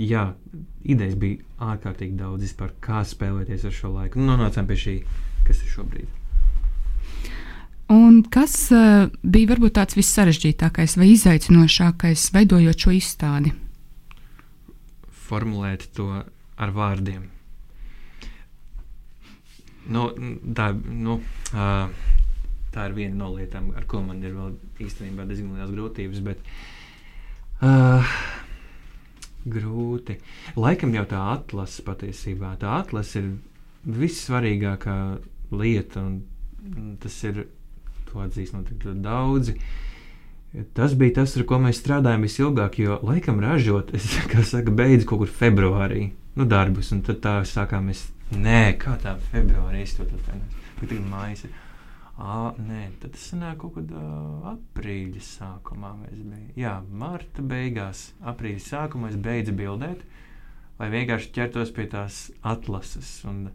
jā, 0.00 0.24
idejas 0.82 1.14
bija 1.20 1.70
ārkārtīgi 1.72 2.18
daudz 2.18 2.48
vispār, 2.48 2.74
kā 2.82 3.04
spēlēties 3.06 3.66
ar 3.68 3.74
šo 3.76 3.92
laiku. 3.94 4.20
Nu, 4.20 4.32
nonācām 4.32 4.68
pie 4.70 4.78
šī, 4.80 4.94
kas 5.46 5.62
ir 5.62 5.72
šobrīd. 5.76 6.20
Un 7.92 8.22
kas 8.32 8.56
uh, 8.72 9.10
bija 9.20 9.52
varbūt 9.52 9.76
tāds 9.76 9.98
vissarežģītākais 9.98 10.96
vai 10.96 11.10
izaicinošākais 11.12 12.30
veidojot 12.34 12.86
šo 12.86 12.94
izstādi? 12.96 13.52
Formulēt 15.26 15.90
to 15.96 16.08
ar 16.14 16.72
vārdiem. 16.74 17.28
Nu, 19.92 20.08
tā, 20.56 20.70
nu, 20.72 21.18
uh, 21.52 21.92
tā 22.74 22.88
ir 22.90 22.96
viena 22.96 23.20
no 23.22 23.32
lietām, 23.34 23.70
ar 23.78 23.86
ko 23.90 24.02
man 24.04 24.22
ir 24.24 24.34
vēl 24.36 24.54
īstenībā 24.84 25.26
diezgan 25.28 25.58
liels 25.58 25.74
grūtības. 25.74 26.22
Bet, 26.26 26.42
uh, 27.62 28.14
grūti. 29.44 30.18
Laikam 30.58 30.94
jau 30.96 31.04
tā 31.08 31.20
atlase 31.34 31.84
patiesībā. 31.86 32.54
Tā 32.60 32.78
atlase 32.80 33.20
ir 33.20 33.32
vissvarīgākā 33.84 34.98
lieta. 35.54 36.04
Tas 37.02 37.18
ir 37.28 37.44
to 38.08 38.22
atzīst 38.24 38.56
noteikti 38.56 38.94
daudzi. 39.04 39.58
Tas 40.76 40.94
bija 40.94 41.18
tas, 41.18 41.34
ar 41.36 41.46
ko 41.50 41.58
mēs 41.58 41.80
strādājām 41.82 42.24
visilgāk, 42.24 42.78
jo 42.78 43.00
laikam 43.02 43.40
ražot, 43.42 43.90
es 43.96 44.06
saku, 44.52 44.74
beidzu 44.74 45.08
kaut 45.10 45.24
kur 45.24 45.32
februārī 45.42 46.12
nu, 46.38 46.46
darbus, 46.46 46.92
un 46.94 47.02
tad 47.06 47.18
tā 47.24 47.32
sākām 47.46 47.90
mēs, 47.90 48.04
nē, 48.34 48.76
kā 48.78 48.94
tā 49.02 49.16
februārī 49.32 49.82
es 49.82 49.96
to 49.98 50.06
tādu 50.06 50.22
tagad 50.28 50.94
mājas. 51.10 51.42
À, 52.14 52.54
nē, 52.62 52.82
tad 53.02 53.16
tas 53.16 53.24
sanāk 53.32 53.58
kaut 53.64 53.74
kad 53.74 53.90
uh, 53.90 54.44
aprīļa 54.52 55.22
sākumā. 55.26 55.94
Jā, 56.58 56.76
marta 56.90 57.42
beigās, 57.42 58.12
aprīļa 58.22 58.62
sākumā 58.62 59.10
es 59.10 59.18
beidzu 59.18 59.56
bildēt, 59.58 60.04
lai 60.78 60.90
vienkārši 60.94 61.32
ķertos 61.34 61.74
pie 61.74 61.88
tās 61.90 62.20
atlases. 62.46 63.10
Un, 63.26 63.48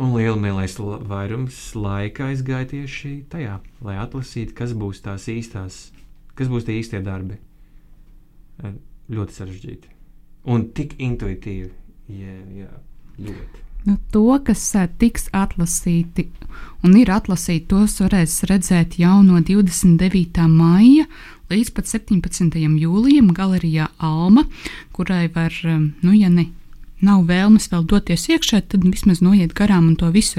un 0.00 0.16
lielākais 0.16 0.78
vairums 1.12 1.60
laika 1.76 2.30
aizgāja 2.32 2.72
tieši 2.72 3.14
tajā, 3.32 3.60
lai 3.84 4.00
atlasītu, 4.00 4.56
kas 4.56 4.72
būs 4.72 5.04
tās 5.04 5.28
īstās, 5.28 5.86
kas 6.40 6.48
būs 6.48 6.68
tie 6.68 6.80
īstie 6.80 7.04
darbi. 7.04 7.36
Ļoti 9.12 9.42
sarežģīti 9.42 9.96
un 10.48 10.70
tik 10.76 10.96
intuitīvi. 11.02 11.72
Jā, 12.10 12.36
jā 12.54 12.70
ļoti. 13.20 13.69
Nu, 13.84 13.96
to, 14.12 14.26
kas 14.44 14.62
tiks 15.00 15.30
atlasīti 15.32 16.28
un 16.84 16.96
ir 17.00 17.10
atlasīti, 17.12 17.68
tos 17.72 17.98
varēs 18.02 18.42
redzēt 18.50 18.98
jau 19.00 19.20
no 19.24 19.40
29. 19.40 20.46
maija 20.48 21.06
līdz 21.50 21.72
17. 21.74 22.60
jūlijam 22.78 23.32
galerijā 23.34 23.88
Alma, 23.98 24.44
kurai 24.92 25.26
var, 25.34 25.56
nu, 25.64 26.12
ja 26.14 26.28
ne 26.30 26.50
nav 27.00 27.24
vēlmes 27.26 27.70
vēl 27.72 27.86
doties 27.88 28.28
iekšā, 28.28 28.60
tad 28.68 28.84
vismaz 28.84 29.22
noiet 29.24 29.54
garām 29.56 29.88
un 29.88 29.96
to 29.96 30.10
visu 30.12 30.38